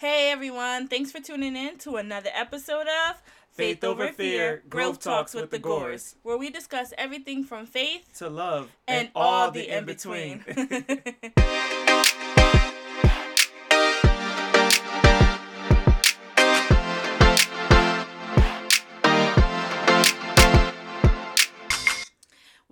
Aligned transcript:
Hey 0.00 0.30
everyone, 0.30 0.86
thanks 0.86 1.10
for 1.10 1.18
tuning 1.18 1.56
in 1.56 1.76
to 1.78 1.96
another 1.96 2.30
episode 2.32 2.86
of 2.86 3.20
Faith 3.50 3.82
Over 3.82 4.12
Fear, 4.12 4.62
Growth 4.68 5.00
Talks 5.00 5.34
with 5.34 5.50
the 5.50 5.58
Gores, 5.58 6.14
where 6.22 6.38
we 6.38 6.50
discuss 6.50 6.92
everything 6.96 7.42
from 7.42 7.66
faith 7.66 8.08
to 8.18 8.30
love 8.30 8.70
and, 8.86 9.10
all, 9.16 9.50
the 9.50 9.68
in 9.68 9.86
between. 9.86 10.44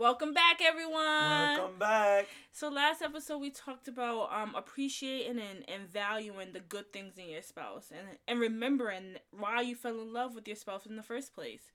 Welcome 0.07 0.35
back, 0.35 0.61
everyone. 0.63 1.03
Welcome 1.03 1.79
back. 1.81 2.29
So 2.53 2.69
last 2.69 3.03
episode 3.03 3.39
we 3.39 3.51
talked 3.51 3.89
about 3.89 4.33
um 4.33 4.55
appreciating 4.55 5.41
and, 5.41 5.69
and 5.69 5.91
valuing 5.93 6.53
the 6.53 6.61
good 6.61 6.93
things 6.93 7.19
in 7.19 7.29
your 7.29 7.43
spouse 7.43 7.91
and 7.91 8.17
and 8.29 8.39
remembering 8.39 9.17
why 9.33 9.63
you 9.63 9.75
fell 9.75 10.01
in 10.01 10.13
love 10.13 10.37
with 10.37 10.47
your 10.47 10.55
spouse 10.55 10.87
in 10.87 10.95
the 10.95 11.03
first 11.03 11.35
place. 11.35 11.73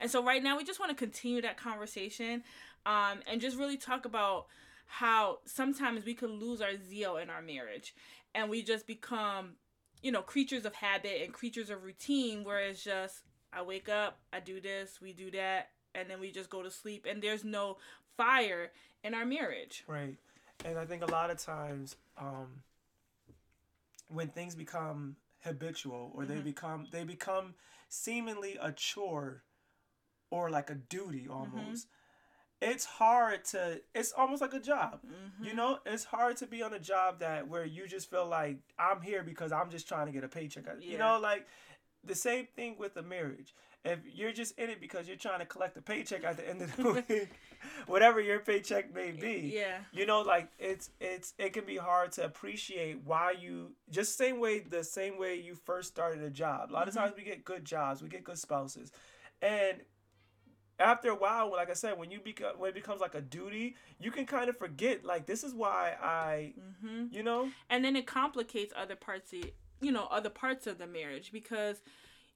And 0.00 0.10
so 0.10 0.24
right 0.24 0.42
now 0.42 0.56
we 0.56 0.64
just 0.64 0.80
want 0.80 0.88
to 0.88 0.96
continue 0.96 1.42
that 1.42 1.58
conversation 1.58 2.44
um 2.86 3.18
and 3.30 3.42
just 3.42 3.58
really 3.58 3.76
talk 3.76 4.06
about 4.06 4.46
how 4.86 5.40
sometimes 5.44 6.06
we 6.06 6.14
could 6.14 6.30
lose 6.30 6.62
our 6.62 6.78
zeal 6.78 7.18
in 7.18 7.28
our 7.28 7.42
marriage 7.42 7.94
and 8.34 8.48
we 8.48 8.62
just 8.62 8.86
become 8.86 9.56
you 10.00 10.10
know 10.10 10.22
creatures 10.22 10.64
of 10.64 10.74
habit 10.76 11.20
and 11.22 11.34
creatures 11.34 11.68
of 11.68 11.84
routine 11.84 12.42
where 12.42 12.58
it's 12.58 12.82
just 12.82 13.20
I 13.52 13.60
wake 13.62 13.90
up, 13.90 14.18
I 14.32 14.40
do 14.40 14.60
this, 14.60 14.98
we 15.00 15.12
do 15.12 15.30
that, 15.32 15.68
and 15.96 16.08
then 16.10 16.20
we 16.20 16.30
just 16.30 16.50
go 16.50 16.62
to 16.62 16.70
sleep 16.70 17.06
and 17.08 17.22
there's 17.22 17.44
no 17.44 17.78
fire 18.16 18.70
in 19.02 19.14
our 19.14 19.24
marriage. 19.24 19.84
Right. 19.88 20.16
And 20.64 20.78
I 20.78 20.84
think 20.84 21.02
a 21.02 21.10
lot 21.10 21.30
of 21.30 21.38
times 21.38 21.96
um 22.18 22.62
when 24.08 24.28
things 24.28 24.54
become 24.54 25.16
habitual 25.42 26.12
or 26.14 26.22
mm-hmm. 26.22 26.34
they 26.34 26.40
become 26.40 26.86
they 26.92 27.04
become 27.04 27.54
seemingly 27.88 28.58
a 28.60 28.72
chore 28.72 29.42
or 30.30 30.50
like 30.50 30.70
a 30.70 30.74
duty 30.74 31.26
almost. 31.30 31.86
Mm-hmm. 31.86 32.70
It's 32.72 32.84
hard 32.84 33.44
to 33.46 33.80
it's 33.94 34.12
almost 34.12 34.40
like 34.40 34.54
a 34.54 34.60
job. 34.60 35.00
Mm-hmm. 35.06 35.44
You 35.44 35.54
know, 35.54 35.78
it's 35.86 36.04
hard 36.04 36.36
to 36.38 36.46
be 36.46 36.62
on 36.62 36.72
a 36.72 36.78
job 36.78 37.20
that 37.20 37.48
where 37.48 37.64
you 37.64 37.86
just 37.86 38.10
feel 38.10 38.26
like 38.26 38.58
I'm 38.78 39.02
here 39.02 39.22
because 39.22 39.52
I'm 39.52 39.70
just 39.70 39.88
trying 39.88 40.06
to 40.06 40.12
get 40.12 40.24
a 40.24 40.28
paycheck. 40.28 40.64
Yeah. 40.80 40.92
You 40.92 40.98
know, 40.98 41.18
like 41.20 41.46
the 42.06 42.14
same 42.14 42.46
thing 42.56 42.76
with 42.78 42.96
a 42.96 43.02
marriage 43.02 43.54
if 43.86 44.00
you're 44.12 44.32
just 44.32 44.58
in 44.58 44.68
it 44.68 44.80
because 44.80 45.06
you're 45.06 45.16
trying 45.16 45.38
to 45.38 45.46
collect 45.46 45.76
a 45.76 45.82
paycheck 45.82 46.24
at 46.24 46.36
the 46.36 46.48
end 46.48 46.60
of 46.60 46.76
the 46.76 47.04
week, 47.08 47.30
whatever 47.86 48.20
your 48.20 48.40
paycheck 48.40 48.92
may 48.94 49.12
be, 49.12 49.52
yeah, 49.54 49.78
you 49.92 50.06
know, 50.06 50.22
like 50.22 50.48
it's 50.58 50.90
it's 51.00 51.34
it 51.38 51.52
can 51.52 51.64
be 51.64 51.76
hard 51.76 52.12
to 52.12 52.24
appreciate 52.24 53.00
why 53.04 53.32
you 53.32 53.72
just 53.90 54.18
same 54.18 54.40
way 54.40 54.60
the 54.60 54.82
same 54.82 55.18
way 55.18 55.36
you 55.36 55.54
first 55.54 55.88
started 55.88 56.22
a 56.22 56.30
job. 56.30 56.70
A 56.70 56.72
lot 56.72 56.80
mm-hmm. 56.80 56.88
of 56.88 56.94
times 56.94 57.14
we 57.16 57.22
get 57.22 57.44
good 57.44 57.64
jobs, 57.64 58.02
we 58.02 58.08
get 58.08 58.24
good 58.24 58.38
spouses, 58.38 58.90
and 59.40 59.78
after 60.78 61.08
a 61.08 61.14
while, 61.14 61.50
like 61.52 61.70
I 61.70 61.74
said, 61.74 61.96
when 61.96 62.10
you 62.10 62.20
become 62.20 62.58
when 62.58 62.70
it 62.70 62.74
becomes 62.74 63.00
like 63.00 63.14
a 63.14 63.20
duty, 63.20 63.76
you 64.00 64.10
can 64.10 64.26
kind 64.26 64.48
of 64.48 64.56
forget 64.56 65.04
like 65.04 65.26
this 65.26 65.44
is 65.44 65.54
why 65.54 65.94
I, 66.02 66.54
mm-hmm. 66.58 67.06
you 67.10 67.22
know, 67.22 67.50
and 67.70 67.84
then 67.84 67.94
it 67.94 68.06
complicates 68.06 68.72
other 68.76 68.96
parts 68.96 69.32
of 69.32 69.44
you 69.80 69.92
know 69.92 70.06
other 70.10 70.30
parts 70.30 70.66
of 70.66 70.78
the 70.78 70.86
marriage 70.86 71.32
because 71.32 71.80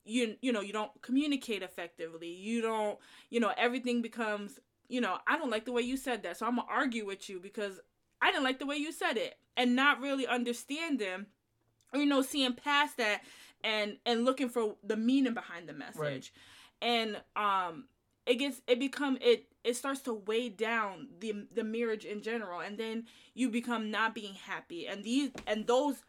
you 0.04 0.36
you 0.40 0.52
know 0.52 0.60
you 0.60 0.72
don't 0.72 0.90
communicate 1.02 1.62
effectively 1.62 2.28
you 2.28 2.60
don't 2.62 2.98
you 3.30 3.40
know 3.40 3.52
everything 3.56 4.02
becomes 4.02 4.58
you 4.88 5.00
know 5.00 5.18
i 5.26 5.38
don't 5.38 5.50
like 5.50 5.64
the 5.64 5.72
way 5.72 5.82
you 5.82 5.96
said 5.96 6.22
that 6.22 6.36
so 6.36 6.46
i'm 6.46 6.56
gonna 6.56 6.68
argue 6.68 7.06
with 7.06 7.28
you 7.28 7.38
because 7.38 7.80
i 8.22 8.30
didn't 8.30 8.44
like 8.44 8.58
the 8.58 8.66
way 8.66 8.76
you 8.76 8.92
said 8.92 9.16
it 9.16 9.36
and 9.56 9.76
not 9.76 10.00
really 10.00 10.26
understanding 10.26 11.26
or 11.92 12.00
you 12.00 12.06
know 12.06 12.22
seeing 12.22 12.54
past 12.54 12.96
that 12.96 13.22
and 13.62 13.96
and 14.06 14.24
looking 14.24 14.48
for 14.48 14.74
the 14.82 14.96
meaning 14.96 15.34
behind 15.34 15.68
the 15.68 15.72
message 15.72 15.98
right. 15.98 16.30
and 16.80 17.20
um 17.36 17.84
it 18.26 18.36
gets 18.36 18.60
it 18.66 18.78
become 18.78 19.18
it 19.20 19.46
it 19.64 19.76
starts 19.76 20.00
to 20.00 20.14
weigh 20.14 20.48
down 20.48 21.08
the 21.20 21.46
the 21.54 21.64
marriage 21.64 22.04
in 22.04 22.22
general 22.22 22.60
and 22.60 22.78
then 22.78 23.04
you 23.34 23.50
become 23.50 23.90
not 23.90 24.14
being 24.14 24.34
happy 24.34 24.86
and 24.86 25.04
these 25.04 25.30
and 25.46 25.66
those 25.66 26.02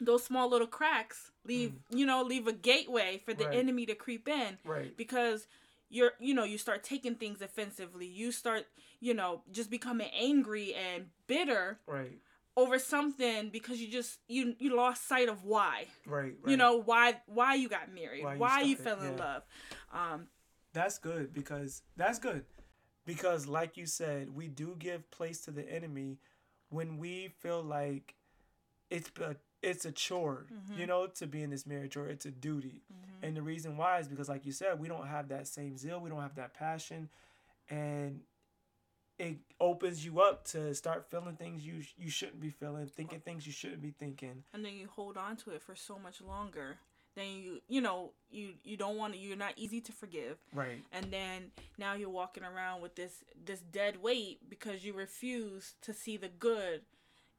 those 0.00 0.24
small 0.24 0.48
little 0.48 0.66
cracks 0.66 1.30
leave 1.44 1.70
mm. 1.70 1.98
you 1.98 2.06
know 2.06 2.22
leave 2.22 2.46
a 2.46 2.52
gateway 2.52 3.20
for 3.24 3.34
the 3.34 3.46
right. 3.46 3.56
enemy 3.56 3.86
to 3.86 3.94
creep 3.94 4.28
in 4.28 4.58
right 4.64 4.96
because 4.96 5.46
you're 5.90 6.12
you 6.18 6.34
know 6.34 6.44
you 6.44 6.58
start 6.58 6.82
taking 6.82 7.14
things 7.14 7.42
offensively 7.42 8.06
you 8.06 8.30
start 8.30 8.66
you 9.00 9.14
know 9.14 9.42
just 9.50 9.70
becoming 9.70 10.08
angry 10.18 10.74
and 10.74 11.06
bitter 11.26 11.78
right 11.86 12.18
over 12.56 12.78
something 12.78 13.50
because 13.50 13.80
you 13.80 13.88
just 13.88 14.18
you 14.28 14.54
you 14.58 14.74
lost 14.74 15.06
sight 15.06 15.28
of 15.28 15.44
why 15.44 15.86
right, 16.06 16.34
right. 16.42 16.50
you 16.50 16.56
know 16.56 16.76
why 16.76 17.14
why 17.26 17.54
you 17.54 17.68
got 17.68 17.92
married 17.94 18.24
why 18.24 18.34
you, 18.34 18.40
why 18.40 18.60
you 18.62 18.76
fell 18.76 19.00
in 19.00 19.16
yeah. 19.16 19.24
love 19.24 19.42
um 19.92 20.26
that's 20.72 20.98
good 20.98 21.32
because 21.32 21.82
that's 21.96 22.18
good 22.18 22.44
because 23.06 23.46
like 23.46 23.76
you 23.76 23.86
said 23.86 24.28
we 24.28 24.48
do 24.48 24.74
give 24.78 25.08
place 25.10 25.40
to 25.40 25.50
the 25.50 25.66
enemy 25.72 26.18
when 26.70 26.98
we 26.98 27.28
feel 27.38 27.62
like 27.62 28.14
it's 28.90 29.10
a 29.20 29.36
it's 29.62 29.84
a 29.84 29.92
chore, 29.92 30.46
mm-hmm. 30.52 30.80
you 30.80 30.86
know, 30.86 31.06
to 31.06 31.26
be 31.26 31.42
in 31.42 31.50
this 31.50 31.66
marriage 31.66 31.96
or 31.96 32.08
it's 32.08 32.26
a 32.26 32.30
duty. 32.30 32.82
Mm-hmm. 32.92 33.26
And 33.26 33.36
the 33.36 33.42
reason 33.42 33.76
why 33.76 33.98
is 33.98 34.08
because, 34.08 34.28
like 34.28 34.46
you 34.46 34.52
said, 34.52 34.78
we 34.78 34.88
don't 34.88 35.06
have 35.06 35.28
that 35.28 35.46
same 35.46 35.76
zeal, 35.76 36.00
we 36.00 36.10
don't 36.10 36.22
have 36.22 36.36
that 36.36 36.54
passion, 36.54 37.08
and 37.68 38.20
it 39.18 39.38
opens 39.60 40.04
you 40.04 40.20
up 40.20 40.44
to 40.44 40.74
start 40.74 41.10
feeling 41.10 41.34
things 41.34 41.66
you 41.66 41.82
you 41.96 42.10
shouldn't 42.10 42.40
be 42.40 42.50
feeling, 42.50 42.86
thinking 42.86 43.20
things 43.20 43.46
you 43.46 43.52
shouldn't 43.52 43.82
be 43.82 43.90
thinking. 43.90 44.44
And 44.54 44.64
then 44.64 44.74
you 44.74 44.88
hold 44.88 45.16
on 45.16 45.36
to 45.38 45.50
it 45.50 45.62
for 45.62 45.74
so 45.74 45.98
much 45.98 46.20
longer. 46.20 46.76
Then 47.16 47.26
you 47.30 47.60
you 47.66 47.80
know 47.80 48.12
you 48.30 48.50
you 48.62 48.76
don't 48.76 48.96
want 48.96 49.14
to 49.14 49.18
you're 49.18 49.36
not 49.36 49.54
easy 49.56 49.80
to 49.80 49.92
forgive. 49.92 50.38
Right. 50.54 50.84
And 50.92 51.10
then 51.10 51.50
now 51.76 51.94
you're 51.94 52.10
walking 52.10 52.44
around 52.44 52.80
with 52.80 52.94
this 52.94 53.24
this 53.44 53.60
dead 53.60 54.00
weight 54.00 54.48
because 54.48 54.84
you 54.84 54.92
refuse 54.92 55.74
to 55.82 55.92
see 55.92 56.16
the 56.16 56.28
good 56.28 56.82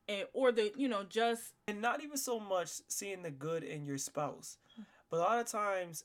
and 0.10 0.28
or 0.34 0.52
the 0.52 0.74
you 0.76 0.90
know 0.90 1.04
just 1.08 1.54
and 1.68 1.82
not 1.82 2.04
even 2.04 2.18
so 2.18 2.40
much 2.40 2.70
seeing 2.90 3.22
the 3.22 3.32
good 3.32 3.64
in 3.64 3.86
your 3.86 3.98
spouse 3.98 4.58
but 5.10 5.18
a 5.18 5.20
lot 5.20 5.40
of 5.40 5.46
times 5.46 6.04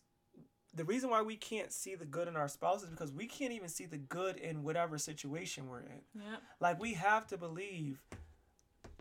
the 0.76 0.84
reason 0.84 1.08
why 1.08 1.22
we 1.22 1.36
can't 1.36 1.72
see 1.72 1.94
the 1.94 2.04
good 2.04 2.28
in 2.28 2.36
our 2.36 2.48
spouse 2.48 2.82
is 2.82 2.90
because 2.90 3.12
we 3.12 3.26
can't 3.26 3.52
even 3.52 3.68
see 3.68 3.86
the 3.86 3.96
good 3.96 4.36
in 4.36 4.62
whatever 4.62 4.98
situation 4.98 5.68
we're 5.68 5.80
in 5.80 6.00
yeah 6.14 6.36
like 6.60 6.78
we 6.80 6.92
have 6.92 7.26
to 7.26 7.36
believe 7.36 8.02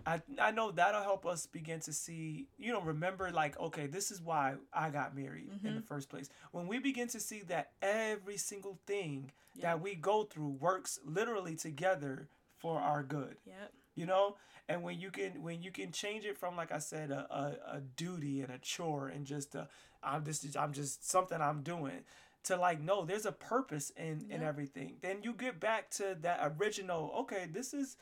I, 0.05 0.21
I 0.37 0.51
know 0.51 0.71
that'll 0.71 1.01
help 1.01 1.25
us 1.25 1.45
begin 1.45 1.79
to 1.81 1.93
see, 1.93 2.47
you 2.57 2.73
know, 2.73 2.81
remember 2.81 3.31
like, 3.31 3.57
okay, 3.57 3.87
this 3.87 4.11
is 4.11 4.21
why 4.21 4.55
I 4.73 4.89
got 4.89 5.15
married 5.15 5.49
mm-hmm. 5.49 5.65
in 5.65 5.75
the 5.75 5.81
first 5.81 6.09
place. 6.09 6.29
When 6.51 6.67
we 6.67 6.79
begin 6.79 7.07
to 7.09 7.21
see 7.21 7.41
that 7.47 7.71
every 7.81 8.35
single 8.35 8.79
thing 8.85 9.31
yep. 9.55 9.63
that 9.63 9.81
we 9.81 9.95
go 9.95 10.23
through 10.23 10.57
works 10.59 10.99
literally 11.05 11.55
together 11.55 12.27
for 12.57 12.79
our 12.79 13.03
good. 13.03 13.37
Yep. 13.45 13.62
You 13.95 14.05
know? 14.05 14.35
and 14.69 14.83
when 14.83 14.99
you 14.99 15.11
can 15.11 15.41
when 15.41 15.61
you 15.61 15.71
can 15.71 15.91
change 15.91 16.25
it 16.25 16.37
from 16.37 16.55
like 16.55 16.71
I 16.71 16.79
said 16.79 17.11
a, 17.11 17.27
a, 17.29 17.77
a 17.77 17.81
duty 17.81 18.41
and 18.41 18.51
a 18.51 18.57
chore 18.57 19.09
and 19.09 19.25
just 19.25 19.55
a, 19.55 19.67
I'm 20.01 20.23
just 20.23 20.57
I'm 20.57 20.73
just 20.73 21.09
something 21.09 21.39
I'm 21.41 21.61
doing 21.61 22.03
to 22.45 22.57
like 22.57 22.81
no 22.81 23.05
there's 23.05 23.25
a 23.25 23.31
purpose 23.31 23.91
in 23.97 24.25
yeah. 24.27 24.35
in 24.35 24.43
everything 24.43 24.95
then 25.01 25.17
you 25.23 25.33
get 25.33 25.59
back 25.59 25.89
to 25.91 26.17
that 26.21 26.53
original 26.59 27.13
okay 27.19 27.47
this 27.51 27.73
is 27.73 27.97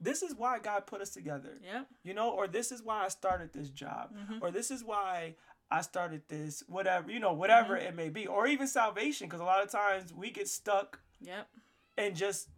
this 0.00 0.22
is 0.22 0.34
why 0.36 0.58
God 0.60 0.86
put 0.86 1.00
us 1.00 1.10
together 1.10 1.58
yeah 1.64 1.82
you 2.02 2.14
know 2.14 2.30
or 2.30 2.46
this 2.46 2.72
is 2.72 2.82
why 2.82 3.04
I 3.04 3.08
started 3.08 3.52
this 3.52 3.70
job 3.70 4.10
mm-hmm. 4.16 4.38
or 4.40 4.50
this 4.50 4.70
is 4.70 4.84
why 4.84 5.34
I 5.70 5.82
started 5.82 6.22
this 6.28 6.62
whatever 6.68 7.10
you 7.10 7.20
know 7.20 7.32
whatever 7.32 7.76
mm-hmm. 7.76 7.88
it 7.88 7.96
may 7.96 8.08
be 8.08 8.26
or 8.26 8.46
even 8.46 8.66
salvation 8.66 9.26
because 9.26 9.40
a 9.40 9.44
lot 9.44 9.62
of 9.62 9.70
times 9.70 10.12
we 10.14 10.30
get 10.30 10.48
stuck 10.48 11.00
yep 11.20 11.48
and 11.96 12.14
just 12.14 12.48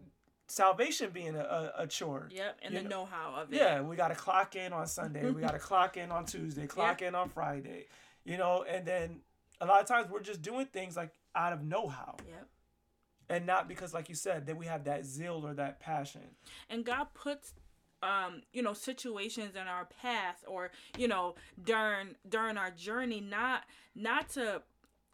salvation 0.50 1.10
being 1.10 1.36
a, 1.36 1.72
a, 1.78 1.86
chore. 1.86 2.28
Yep, 2.30 2.58
and 2.62 2.76
the 2.76 2.82
know 2.82 3.06
how 3.06 3.34
of 3.40 3.52
it. 3.52 3.56
Yeah, 3.56 3.80
we 3.80 3.96
got 3.96 4.08
to 4.08 4.14
clock 4.14 4.56
in 4.56 4.72
on 4.72 4.86
Sunday. 4.86 5.30
we 5.30 5.40
got 5.40 5.52
to 5.52 5.58
clock 5.58 5.96
in 5.96 6.10
on 6.10 6.26
Tuesday. 6.26 6.66
Clock 6.70 7.00
yep. 7.00 7.08
in 7.08 7.14
on 7.14 7.28
Friday. 7.28 7.86
You 8.24 8.36
know, 8.36 8.64
and 8.68 8.84
then 8.84 9.20
a 9.60 9.66
lot 9.66 9.80
of 9.80 9.86
times 9.86 10.10
we're 10.10 10.20
just 10.20 10.42
doing 10.42 10.66
things 10.66 10.96
like 10.96 11.12
out 11.34 11.52
of 11.52 11.62
know 11.62 11.88
how. 11.88 12.16
Yep. 12.28 12.48
And 13.28 13.46
not 13.46 13.68
because, 13.68 13.94
like 13.94 14.08
you 14.08 14.14
said, 14.14 14.46
that 14.46 14.56
we 14.56 14.66
have 14.66 14.84
that 14.84 15.06
zeal 15.06 15.42
or 15.46 15.54
that 15.54 15.78
passion. 15.78 16.22
And 16.68 16.84
God 16.84 17.08
puts 17.14 17.54
um 18.02 18.40
you 18.54 18.62
know 18.62 18.72
situations 18.72 19.54
in 19.54 19.66
our 19.66 19.86
path 20.00 20.42
or 20.48 20.70
you 20.96 21.06
know 21.06 21.34
during 21.62 22.14
during 22.26 22.56
our 22.56 22.70
journey 22.70 23.20
not 23.20 23.64
not 23.94 24.26
to 24.30 24.62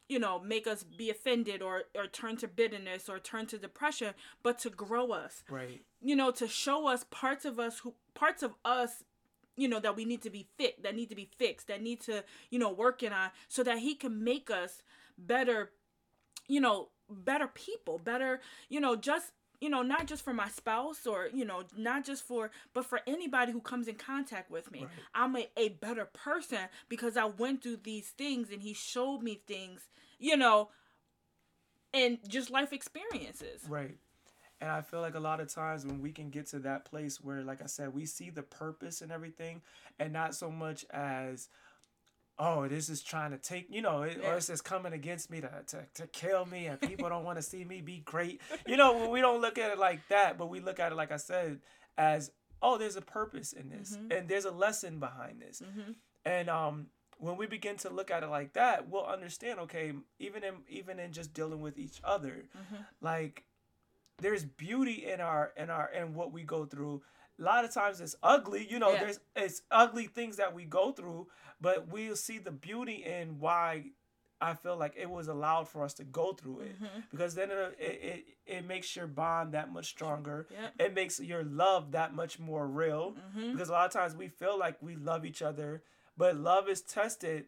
you 0.08 0.19
know 0.19 0.38
make 0.38 0.67
us 0.67 0.82
be 0.82 1.11
offended 1.11 1.62
or 1.62 1.85
or 1.94 2.06
turn 2.06 2.37
to 2.37 2.49
bitterness 2.49 3.08
or 3.08 3.19
turn 3.19 3.47
to 3.47 3.58
depression 3.58 4.14
but 4.43 4.58
to 4.61 4.70
grow 4.70 5.12
us. 5.12 5.43
Right. 5.50 5.82
You 6.00 6.17
know 6.17 6.31
to 6.32 6.49
show 6.49 6.87
us 6.88 7.05
parts 7.11 7.44
of 7.44 7.58
us 7.58 7.81
who 7.81 7.94
parts 8.14 8.43
of 8.43 8.55
us 8.64 9.05
you 9.56 9.69
know 9.69 9.81
that 9.81 9.97
we 9.97 10.05
need 10.05 10.23
to 10.23 10.31
be 10.31 10.47
fit 10.58 10.82
that 10.82 10.94
need 10.94 11.08
to 11.08 11.14
be 11.14 11.29
fixed 11.38 11.69
that 11.69 11.82
need 11.82 12.00
to 12.03 12.25
you 12.50 12.58
know 12.58 12.70
working 12.70 13.12
on 13.12 13.31
so 13.49 13.62
that 13.62 13.79
he 13.79 13.94
can 13.94 14.23
make 14.23 14.50
us 14.50 14.82
better 15.19 15.70
you 16.47 16.61
know 16.61 16.88
better 17.09 17.47
people 17.47 17.99
better 17.99 18.41
you 18.69 18.81
know 18.81 18.97
just 18.97 19.32
you 19.61 19.69
know, 19.69 19.82
not 19.82 20.06
just 20.06 20.23
for 20.23 20.32
my 20.32 20.49
spouse 20.49 21.06
or, 21.06 21.29
you 21.32 21.44
know, 21.44 21.62
not 21.76 22.05
just 22.05 22.25
for, 22.25 22.50
but 22.75 22.85
for 22.85 23.00
anybody 23.06 23.53
who 23.53 23.61
comes 23.61 23.88
in 23.88 23.94
contact 23.94 24.50
with 24.50 24.70
me. 24.70 24.81
Right. 24.81 24.91
I'm 25.14 25.37
a, 25.37 25.49
a 25.56 25.69
better 25.70 26.05
person 26.05 26.69
because 26.88 27.17
I 27.17 27.25
went 27.26 27.62
through 27.62 27.79
these 27.82 28.08
things 28.08 28.50
and 28.50 28.62
he 28.62 28.73
showed 28.73 29.23
me 29.23 29.41
things, 29.47 29.88
you 30.19 30.37
know, 30.37 30.70
and 31.93 32.19
just 32.29 32.50
life 32.50 32.73
experiences. 32.73 33.62
Right. 33.69 33.97
And 34.61 34.70
I 34.70 34.81
feel 34.81 35.03
like 35.03 35.14
a 35.14 35.20
lot 35.20 35.41
of 35.41 35.53
times 35.53 35.85
when 35.85 36.00
we 36.00 36.12
can 36.12 36.31
get 36.31 36.47
to 36.47 36.59
that 36.61 36.87
place 36.87 37.20
where, 37.20 37.43
like 37.43 37.62
I 37.62 37.67
said, 37.67 37.93
we 37.93 38.06
see 38.06 38.31
the 38.31 38.43
purpose 38.43 39.02
and 39.02 39.12
everything, 39.12 39.61
and 39.99 40.12
not 40.14 40.35
so 40.35 40.50
much 40.50 40.87
as, 40.91 41.49
oh, 42.38 42.69
this 42.69 42.88
is 42.88 43.03
trying 43.03 43.31
to 43.31 43.38
take, 43.38 43.67
you 43.71 43.81
know, 43.81 44.03
it, 44.03 44.19
yeah. 44.21 44.31
or 44.31 44.37
it's 44.37 44.49
just 44.49 44.65
coming 44.65 44.93
against 44.93 45.31
me 45.31 45.41
to, 45.41 45.50
to, 45.67 45.85
to 45.94 46.06
kill 46.09 46.44
me 46.44 46.67
and 46.67 46.81
people 46.81 47.09
don't 47.09 47.25
want 47.25 47.38
to 47.38 47.43
see 47.43 47.65
me 47.65 47.81
be 47.81 48.03
great. 48.05 48.41
You 48.67 48.77
know, 48.77 49.09
we 49.09 49.21
don't 49.21 49.41
look 49.41 49.59
at 49.59 49.71
it 49.71 49.79
like 49.79 50.06
that, 50.09 50.37
but 50.37 50.50
we 50.50 50.61
look 50.61 50.79
at 50.79 50.93
it, 50.93 50.97
like 50.97 51.12
I 51.12 51.17
said, 51.17 51.61
as, 51.97 52.31
oh, 52.61 52.77
there's 52.77 52.97
a 52.97 53.03
purpose 53.03 53.53
in 53.53 53.71
this 53.71 53.97
mm-hmm. 53.97 54.12
and 54.12 54.29
there's 54.29 54.44
a 54.44 54.50
lesson 54.50 54.99
behind 54.99 55.41
this. 55.41 55.62
Mm-hmm. 55.65 55.93
And 56.27 56.50
um, 56.50 56.87
when 57.19 57.37
we 57.38 57.47
begin 57.47 57.77
to 57.79 57.91
look 57.91 58.11
at 58.11 58.23
it 58.23 58.29
like 58.29 58.53
that, 58.53 58.88
we'll 58.91 59.06
understand, 59.06 59.59
okay, 59.61 59.93
even 60.19 60.44
in, 60.44 60.55
even 60.69 60.99
in 60.99 61.12
just 61.12 61.33
dealing 61.33 61.61
with 61.62 61.79
each 61.79 62.00
other, 62.05 62.44
mm-hmm. 62.56 62.83
like 63.00 63.44
there's 64.19 64.44
beauty 64.44 65.06
in 65.11 65.23
our, 65.23 65.53
in 65.56 65.71
our, 65.71 65.91
in 65.91 66.15
what 66.15 66.33
we 66.33 66.43
go 66.43 66.67
through 66.67 67.03
a 67.38 67.43
lot 67.43 67.65
of 67.65 67.73
times 67.73 68.00
it's 68.00 68.17
ugly 68.23 68.67
you 68.69 68.79
know 68.79 68.93
yeah. 68.93 69.00
there's 69.00 69.21
it's 69.35 69.62
ugly 69.71 70.06
things 70.06 70.37
that 70.37 70.55
we 70.55 70.65
go 70.65 70.93
through 70.93 71.27
but 71.61 71.88
we'll 71.88 72.17
see 72.17 72.38
the 72.38 72.50
beauty 72.50 73.05
in 73.05 73.38
why 73.38 73.85
I 74.41 74.55
feel 74.55 74.77
like 74.77 74.94
it 74.97 75.09
was 75.09 75.29
allowed 75.29 75.69
for 75.69 75.83
us 75.83 75.94
to 75.94 76.05
go 76.05 76.33
through 76.33 76.61
it 76.61 76.77
mm-hmm. 76.77 77.00
because 77.11 77.35
then 77.35 77.50
it, 77.50 77.77
it, 77.79 78.25
it 78.47 78.67
makes 78.67 78.94
your 78.94 79.06
bond 79.06 79.53
that 79.53 79.73
much 79.73 79.87
stronger. 79.87 80.47
Yep. 80.50 80.75
It 80.79 80.94
makes 80.94 81.19
your 81.19 81.43
love 81.43 81.93
that 81.93 82.15
much 82.15 82.38
more 82.38 82.67
real 82.67 83.15
mm-hmm. 83.15 83.53
because 83.53 83.71
a 83.71 83.73
lot 83.73 83.87
of 83.87 83.93
times 83.93 84.15
we 84.15 84.29
feel 84.29 84.59
like 84.59 84.77
we 84.83 84.94
love 84.94 85.25
each 85.25 85.41
other, 85.41 85.83
but 86.19 86.37
love 86.37 86.69
is 86.69 86.83
tested 86.83 87.47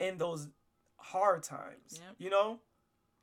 in 0.00 0.18
those 0.18 0.48
hard 0.96 1.44
times. 1.44 1.92
Yep. 1.92 2.02
You 2.18 2.30
know, 2.30 2.58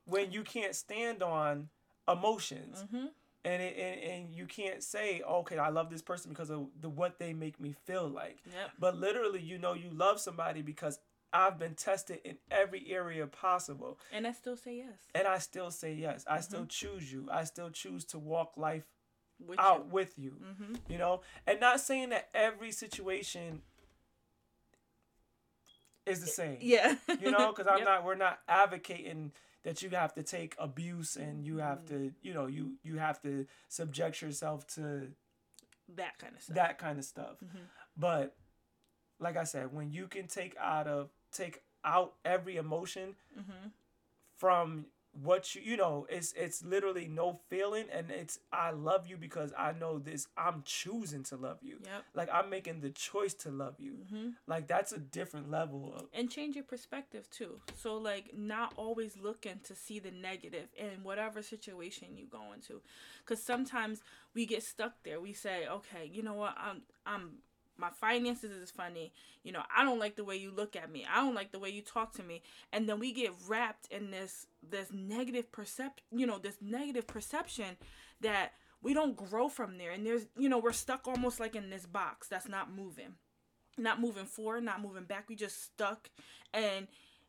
when 0.06 0.32
you 0.32 0.42
can't 0.42 0.74
stand 0.74 1.22
on 1.22 1.68
emotions. 2.08 2.84
Mm-hmm 2.84 3.06
and 3.44 3.62
it, 3.62 3.76
and, 3.78 4.12
and 4.12 4.34
you 4.34 4.46
can't 4.46 4.82
say 4.82 5.22
okay 5.28 5.58
i 5.58 5.68
love 5.68 5.90
this 5.90 6.02
person 6.02 6.30
because 6.30 6.50
of 6.50 6.66
the 6.80 6.88
what 6.88 7.18
they 7.18 7.32
make 7.32 7.60
me 7.60 7.74
feel 7.84 8.08
like 8.08 8.38
yep. 8.46 8.70
but 8.78 8.96
literally 8.96 9.40
you 9.40 9.58
know 9.58 9.74
you 9.74 9.90
love 9.92 10.18
somebody 10.20 10.62
because 10.62 10.98
i've 11.32 11.58
been 11.58 11.74
tested 11.74 12.20
in 12.24 12.36
every 12.50 12.90
area 12.90 13.26
possible 13.26 13.98
and 14.12 14.26
i 14.26 14.32
still 14.32 14.56
say 14.56 14.76
yes 14.76 14.98
and 15.14 15.26
i 15.26 15.38
still 15.38 15.70
say 15.70 15.92
yes 15.92 16.24
i 16.26 16.34
mm-hmm. 16.34 16.42
still 16.42 16.66
choose 16.66 17.12
you 17.12 17.28
i 17.30 17.44
still 17.44 17.70
choose 17.70 18.04
to 18.04 18.18
walk 18.18 18.52
life 18.56 18.84
with 19.44 19.58
out 19.58 19.84
you. 19.86 19.92
with 19.92 20.18
you 20.18 20.36
mm-hmm. 20.42 20.74
you 20.88 20.98
know 20.98 21.20
and 21.46 21.60
not 21.60 21.80
saying 21.80 22.10
that 22.10 22.28
every 22.34 22.72
situation 22.72 23.60
is 26.06 26.20
the 26.20 26.26
same 26.26 26.58
yeah 26.60 26.94
you 27.20 27.30
know 27.30 27.50
because 27.50 27.66
i'm 27.66 27.78
yep. 27.78 27.86
not 27.86 28.04
we're 28.04 28.14
not 28.14 28.38
advocating 28.48 29.32
that 29.64 29.82
you 29.82 29.90
have 29.90 30.14
to 30.14 30.22
take 30.22 30.54
abuse 30.58 31.16
and 31.16 31.44
you 31.44 31.58
have 31.58 31.84
mm-hmm. 31.84 32.06
to 32.06 32.12
you 32.22 32.32
know 32.32 32.46
you 32.46 32.74
you 32.82 32.96
have 32.96 33.20
to 33.22 33.46
subject 33.68 34.22
yourself 34.22 34.66
to 34.66 35.08
that 35.96 36.18
kind 36.18 36.34
of 36.36 36.42
stuff 36.42 36.56
that 36.56 36.78
kind 36.78 36.98
of 36.98 37.04
stuff 37.04 37.36
mm-hmm. 37.44 37.64
but 37.96 38.36
like 39.18 39.36
i 39.36 39.44
said 39.44 39.72
when 39.72 39.90
you 39.90 40.06
can 40.06 40.26
take 40.26 40.54
out 40.60 40.86
of 40.86 41.08
take 41.32 41.62
out 41.84 42.14
every 42.24 42.56
emotion 42.56 43.14
mm-hmm. 43.38 43.68
from 44.36 44.86
what 45.22 45.54
you 45.54 45.62
you 45.62 45.76
know 45.76 46.06
it's 46.08 46.32
it's 46.32 46.64
literally 46.64 47.06
no 47.06 47.38
feeling 47.48 47.84
and 47.92 48.10
it's 48.10 48.38
i 48.52 48.70
love 48.70 49.06
you 49.06 49.16
because 49.16 49.52
i 49.56 49.72
know 49.72 49.98
this 49.98 50.26
i'm 50.36 50.62
choosing 50.64 51.22
to 51.22 51.36
love 51.36 51.58
you. 51.62 51.78
Yep. 51.84 52.04
like 52.14 52.28
i'm 52.32 52.50
making 52.50 52.80
the 52.80 52.90
choice 52.90 53.34
to 53.34 53.50
love 53.50 53.76
you. 53.78 53.98
Mm-hmm. 54.04 54.28
like 54.46 54.66
that's 54.66 54.92
a 54.92 54.98
different 54.98 55.50
level 55.50 55.94
of 55.96 56.06
and 56.12 56.30
change 56.30 56.56
your 56.56 56.64
perspective 56.64 57.28
too. 57.30 57.60
So 57.76 57.96
like 57.96 58.36
not 58.36 58.72
always 58.76 59.16
looking 59.16 59.60
to 59.64 59.74
see 59.74 59.98
the 59.98 60.10
negative 60.10 60.68
in 60.76 61.02
whatever 61.02 61.42
situation 61.42 62.08
you 62.16 62.26
go 62.26 62.52
into. 62.52 62.80
Because 63.24 63.42
sometimes 63.42 64.02
we 64.34 64.46
get 64.46 64.62
stuck 64.62 64.94
there. 65.04 65.20
We 65.20 65.32
say 65.32 65.66
okay 65.68 66.10
you 66.12 66.22
know 66.22 66.34
what? 66.34 66.54
I'm 66.58 66.82
i'm 67.06 67.38
my 67.76 67.90
finances 67.90 68.50
is 68.50 68.70
funny. 68.70 69.12
You 69.42 69.52
know, 69.52 69.62
I 69.74 69.84
don't 69.84 69.98
like 69.98 70.16
the 70.16 70.24
way 70.24 70.36
you 70.36 70.50
look 70.50 70.76
at 70.76 70.90
me. 70.90 71.06
I 71.10 71.16
don't 71.16 71.34
like 71.34 71.52
the 71.52 71.58
way 71.58 71.70
you 71.70 71.82
talk 71.82 72.12
to 72.14 72.22
me. 72.22 72.42
And 72.72 72.88
then 72.88 72.98
we 72.98 73.12
get 73.12 73.32
wrapped 73.46 73.86
in 73.90 74.10
this 74.10 74.46
this 74.68 74.92
negative 74.92 75.50
percep 75.52 75.92
you 76.10 76.26
know, 76.26 76.38
this 76.38 76.58
negative 76.60 77.06
perception 77.06 77.76
that 78.20 78.52
we 78.82 78.94
don't 78.94 79.16
grow 79.16 79.48
from 79.48 79.78
there. 79.78 79.90
And 79.90 80.06
there's 80.06 80.26
you 80.36 80.48
know, 80.48 80.58
we're 80.58 80.72
stuck 80.72 81.06
almost 81.06 81.40
like 81.40 81.56
in 81.56 81.70
this 81.70 81.86
box 81.86 82.28
that's 82.28 82.48
not 82.48 82.72
moving. 82.72 83.14
Not 83.76 84.00
moving 84.00 84.26
forward, 84.26 84.62
not 84.62 84.80
moving 84.80 85.04
back. 85.04 85.28
We 85.28 85.34
just 85.34 85.62
stuck 85.64 86.08
and 86.52 86.86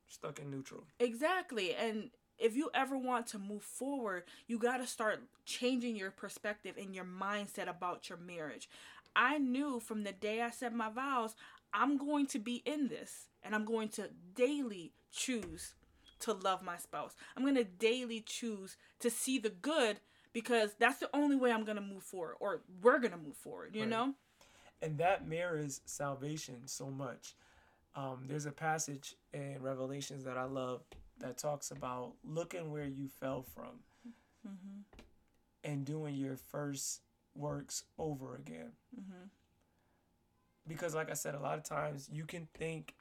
stuck 0.07 0.39
in 0.39 0.51
neutral. 0.51 0.83
Exactly. 0.99 1.73
And 1.73 2.11
if 2.37 2.55
you 2.55 2.69
ever 2.73 2.97
want 2.97 3.27
to 3.27 3.39
move 3.39 3.63
forward, 3.63 4.23
you 4.47 4.59
got 4.59 4.77
to 4.77 4.87
start 4.87 5.23
changing 5.45 5.95
your 5.95 6.11
perspective 6.11 6.75
and 6.77 6.93
your 6.93 7.05
mindset 7.05 7.69
about 7.69 8.09
your 8.09 8.17
marriage. 8.17 8.69
I 9.15 9.37
knew 9.37 9.79
from 9.79 10.03
the 10.03 10.11
day 10.11 10.41
I 10.41 10.49
said 10.49 10.73
my 10.73 10.89
vows, 10.89 11.35
I'm 11.73 11.97
going 11.97 12.25
to 12.27 12.39
be 12.39 12.61
in 12.65 12.87
this 12.87 13.27
and 13.43 13.53
I'm 13.53 13.65
going 13.65 13.89
to 13.89 14.09
daily 14.33 14.93
choose 15.11 15.75
to 16.19 16.33
love 16.33 16.61
my 16.63 16.77
spouse. 16.77 17.15
I'm 17.35 17.43
going 17.43 17.55
to 17.55 17.63
daily 17.63 18.21
choose 18.21 18.77
to 18.99 19.09
see 19.09 19.37
the 19.39 19.49
good 19.49 19.99
because 20.33 20.71
that's 20.79 20.99
the 20.99 21.09
only 21.13 21.35
way 21.35 21.51
I'm 21.51 21.63
going 21.63 21.77
to 21.77 21.81
move 21.81 22.03
forward 22.03 22.35
or 22.39 22.61
we're 22.81 22.99
going 22.99 23.11
to 23.11 23.17
move 23.17 23.37
forward, 23.37 23.75
you 23.75 23.81
right. 23.81 23.89
know? 23.89 24.13
And 24.81 24.97
that 24.97 25.27
mirrors 25.27 25.81
salvation 25.85 26.61
so 26.65 26.89
much. 26.89 27.35
Um, 27.95 28.25
there's 28.27 28.45
a 28.45 28.51
passage 28.51 29.15
in 29.33 29.57
Revelations 29.61 30.25
that 30.25 30.37
I 30.37 30.43
love 30.43 30.81
that 31.19 31.37
talks 31.37 31.71
about 31.71 32.13
looking 32.23 32.71
where 32.71 32.85
you 32.85 33.07
fell 33.07 33.43
from 33.43 33.79
mm-hmm. 34.45 34.81
and 35.63 35.85
doing 35.85 36.15
your 36.15 36.35
first 36.35 37.01
works 37.35 37.83
over 37.97 38.35
again. 38.35 38.71
Mm-hmm. 38.97 39.27
Because, 40.67 40.95
like 40.95 41.11
I 41.11 41.13
said, 41.13 41.35
a 41.35 41.39
lot 41.39 41.57
of 41.57 41.63
times 41.63 42.09
you 42.11 42.25
can 42.25 42.47
think 42.55 42.95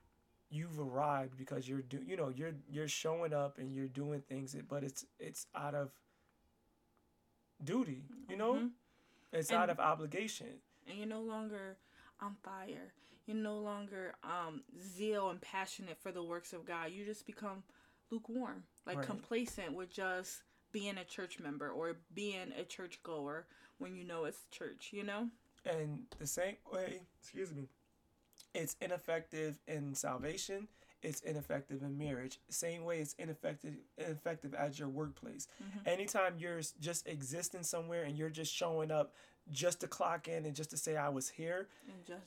you've 0.51 0.79
arrived 0.79 1.37
because 1.37 1.69
you're 1.69 1.83
do 1.83 1.99
you 2.07 2.17
know 2.17 2.29
you're 2.35 2.53
you're 2.71 2.87
showing 2.87 3.33
up 3.33 3.59
and 3.59 3.75
you're 3.75 3.89
doing 3.89 4.21
things, 4.21 4.55
but 4.69 4.85
it's 4.85 5.05
it's 5.19 5.47
out 5.55 5.75
of 5.75 5.91
duty. 7.63 8.05
You 8.29 8.37
know, 8.37 8.55
mm-hmm. 8.55 8.67
it's 9.33 9.51
and, 9.51 9.59
out 9.59 9.71
of 9.71 9.81
obligation. 9.81 10.61
And 10.89 10.99
you're 10.99 11.09
no 11.09 11.23
longer 11.23 11.79
on 12.21 12.37
fire. 12.43 12.93
You're 13.27 13.37
no 13.37 13.57
longer 13.59 14.15
um, 14.23 14.63
zeal 14.83 15.31
and 15.31 15.41
passionate 15.41 15.97
for 15.99 16.13
the 16.13 16.23
works 16.23 16.53
of 16.53 16.67
God. 16.67 16.91
You 16.93 17.07
just 17.07 17.27
become 17.27 17.63
lukewarm, 18.11 18.65
like 18.87 18.99
right. 18.99 19.07
complacent 19.07 19.73
with 19.73 19.91
just 19.91 20.43
being 20.75 20.99
a 20.99 21.05
church 21.05 21.39
member 21.39 21.71
or 21.71 21.97
being 22.15 22.53
a 22.59 22.65
church 22.65 22.99
goer 23.05 23.47
when 23.79 23.95
you 23.95 24.05
know 24.05 24.25
it's 24.25 24.45
church, 24.51 24.91
you 24.93 25.05
know? 25.05 25.29
And 25.65 26.01
the 26.19 26.27
same 26.27 26.57
way, 26.71 27.01
excuse 27.23 27.55
me, 27.55 27.69
it's 28.53 28.77
ineffective 28.83 29.57
in 29.69 29.95
salvation, 29.95 30.67
it's 31.01 31.21
ineffective 31.21 31.83
in 31.83 31.97
marriage. 31.97 32.41
Same 32.51 32.85
way 32.85 32.99
it's 32.99 33.15
ineffective 33.19 33.75
ineffective 33.97 34.53
at 34.55 34.79
your 34.79 34.89
workplace. 34.89 35.47
Mm-hmm. 35.63 35.89
Anytime 35.89 36.35
you're 36.39 36.61
just 36.81 37.07
existing 37.07 37.63
somewhere 37.63 38.03
and 38.03 38.19
you're 38.19 38.29
just 38.29 38.53
showing 38.53 38.91
up 38.91 39.15
just 39.53 39.81
to 39.81 39.87
clock 39.87 40.29
in 40.29 40.47
and 40.47 40.55
just 40.55 40.71
to 40.71 40.77
say 40.77 40.97
I 40.97 41.09
was 41.09 41.29
here, 41.29 41.69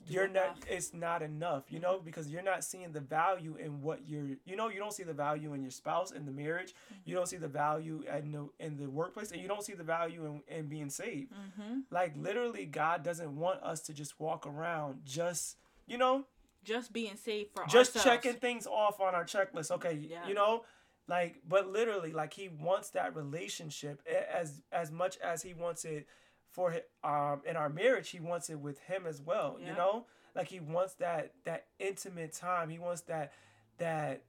you're 0.08 0.28
not. 0.28 0.58
It's 0.70 0.94
not 0.94 1.22
enough, 1.22 1.64
you 1.70 1.80
know, 1.80 2.00
because 2.04 2.30
you're 2.30 2.44
not 2.44 2.64
seeing 2.64 2.92
the 2.92 3.00
value 3.00 3.56
in 3.60 3.82
what 3.82 4.02
you're. 4.08 4.28
You 4.46 4.56
know, 4.56 4.70
you 4.70 4.80
don't 4.80 4.94
see 4.94 5.04
the 5.04 5.14
value 5.14 5.54
in 5.54 5.62
your 5.62 5.72
spouse 5.72 6.12
in 6.12 6.26
the 6.26 6.32
marriage. 6.32 6.74
Mm-hmm. 6.74 7.10
You 7.10 7.16
don't 7.16 7.28
see 7.28 7.38
the 7.38 7.48
value 7.48 8.04
in 8.16 8.32
the 8.32 8.50
in 8.60 8.78
the 8.78 8.88
workplace, 8.88 9.32
and 9.32 9.42
you 9.42 9.48
don't 9.48 9.64
see 9.64 9.74
the 9.74 9.84
value 9.84 10.26
in, 10.26 10.58
in 10.58 10.68
being 10.68 10.90
saved. 10.90 11.32
Mm-hmm. 11.34 11.80
Like 11.90 12.14
literally, 12.18 12.66
God 12.66 13.04
doesn't 13.04 13.36
want 13.36 13.64
us 13.64 13.82
to 13.82 13.94
just 13.94 14.20
walk 14.20 14.46
around 14.46 15.02
just 15.06 15.58
you 15.88 15.98
know 15.98 16.26
just 16.64 16.94
being 16.94 17.16
saved 17.16 17.52
for 17.54 17.64
just 17.64 17.96
ourselves. 17.96 18.04
checking 18.04 18.40
things 18.40 18.68
off 18.68 19.00
on 19.00 19.16
our 19.16 19.26
checklist. 19.26 19.72
Okay, 19.72 20.00
yeah. 20.10 20.28
you 20.28 20.34
know 20.34 20.64
like 21.08 21.38
but 21.48 21.72
literally 21.72 22.12
like 22.12 22.34
he 22.34 22.50
wants 22.50 22.90
that 22.92 23.16
relationship 23.16 24.02
as 24.32 24.62
as 24.72 24.92
much 24.92 25.18
as 25.20 25.42
he 25.42 25.54
wants 25.54 25.86
it 25.86 26.06
for 26.52 26.76
um 27.04 27.42
in 27.46 27.56
our 27.56 27.70
marriage 27.70 28.10
he 28.10 28.20
wants 28.20 28.50
it 28.50 28.60
with 28.60 28.80
him 28.80 29.06
as 29.06 29.22
well 29.22 29.58
yeah. 29.60 29.70
you 29.70 29.76
know? 29.76 30.06
Like 30.38 30.50
he 30.50 30.60
wants 30.60 30.94
that 30.96 31.32
that 31.46 31.66
intimate 31.80 32.32
time. 32.32 32.70
He 32.70 32.78
wants 32.78 33.02
that 33.02 33.34
that 33.80 34.22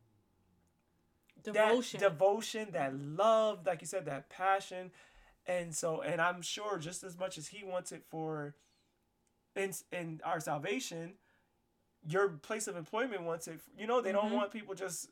devotion. 1.42 2.00
That 2.00 2.08
devotion 2.08 2.68
that 2.72 2.98
love 2.98 3.66
like 3.66 3.82
you 3.82 3.86
said 3.86 4.06
that 4.06 4.30
passion. 4.30 4.90
And 5.46 5.74
so 5.74 6.00
and 6.00 6.20
i'm 6.20 6.42
sure 6.42 6.78
just 6.78 7.04
as 7.04 7.18
much 7.18 7.38
as 7.38 7.48
he 7.48 7.62
wants 7.62 7.92
it 7.92 8.02
for 8.08 8.54
in 9.54 9.72
in 9.92 10.20
our 10.24 10.40
salvation 10.40 11.14
your 12.06 12.28
place 12.28 12.68
of 12.68 12.76
employment 12.76 13.22
wants 13.22 13.46
it 13.48 13.60
you 13.78 13.86
know? 13.86 14.00
They 14.00 14.12
mm-hmm. 14.12 14.28
don't 14.28 14.32
want 14.32 14.50
people 14.50 14.74
just 14.74 15.10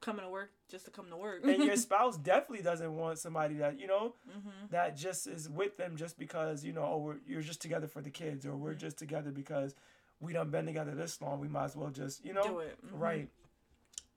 coming 0.00 0.24
to 0.24 0.30
work 0.30 0.50
just 0.70 0.84
to 0.84 0.90
come 0.90 1.08
to 1.10 1.16
work. 1.16 1.44
and 1.44 1.64
your 1.64 1.76
spouse 1.88 2.16
definitely 2.16 2.62
doesn't 2.62 2.94
want 2.94 3.18
somebody 3.18 3.56
that 3.56 3.78
you 3.78 3.86
know 3.86 4.14
mm-hmm. 4.28 4.48
that 4.70 4.96
just 4.96 5.26
is 5.26 5.48
with 5.48 5.76
them 5.76 5.96
just 5.96 6.18
because 6.18 6.64
you 6.64 6.72
know 6.72 6.84
oh 6.84 6.98
we're, 6.98 7.16
you're 7.26 7.42
just 7.42 7.60
together 7.60 7.86
for 7.86 8.00
the 8.00 8.10
kids 8.10 8.46
or 8.46 8.56
we're 8.56 8.70
mm-hmm. 8.70 8.80
just 8.80 8.98
together 8.98 9.30
because 9.30 9.74
we 10.20 10.32
done 10.32 10.50
been 10.50 10.66
together 10.66 10.94
this 10.94 11.20
long. 11.20 11.40
We 11.40 11.48
might 11.48 11.66
as 11.66 11.76
well 11.76 11.90
just 11.90 12.24
you 12.24 12.32
know 12.32 12.44
mm-hmm. 12.44 12.98
right. 12.98 13.28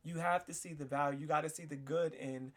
You 0.04 0.16
have 0.16 0.46
to 0.46 0.54
see 0.54 0.74
the 0.74 0.86
value. 0.86 1.20
You 1.20 1.28
got 1.28 1.42
to 1.42 1.50
see 1.50 1.66
the 1.66 1.76
good 1.76 2.14
in. 2.14 2.54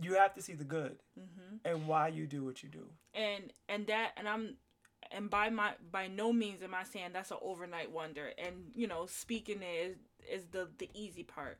You 0.00 0.14
have 0.14 0.34
to 0.34 0.42
see 0.42 0.54
the 0.54 0.64
good 0.64 0.98
mm-hmm. 1.18 1.56
and 1.64 1.88
why 1.88 2.08
you 2.08 2.26
do 2.26 2.44
what 2.44 2.62
you 2.62 2.68
do. 2.68 2.86
And 3.14 3.52
and 3.68 3.86
that 3.88 4.12
and 4.16 4.28
I'm 4.28 4.56
and 5.10 5.30
by 5.30 5.50
my 5.50 5.72
by 5.90 6.08
no 6.08 6.32
means 6.32 6.62
am 6.62 6.74
I 6.74 6.84
saying 6.84 7.10
that's 7.12 7.30
an 7.30 7.38
overnight 7.42 7.90
wonder. 7.90 8.30
And 8.38 8.70
you 8.74 8.86
know, 8.86 9.06
speaking 9.06 9.60
is 9.62 9.96
is 10.30 10.46
the 10.46 10.68
the 10.78 10.90
easy 10.94 11.22
part, 11.22 11.58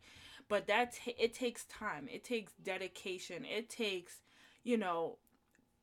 but 0.48 0.66
that 0.66 0.94
it 1.18 1.34
takes 1.34 1.64
time. 1.64 2.08
It 2.10 2.24
takes 2.24 2.52
dedication. 2.62 3.44
It 3.44 3.68
takes, 3.68 4.20
you 4.62 4.76
know, 4.76 5.18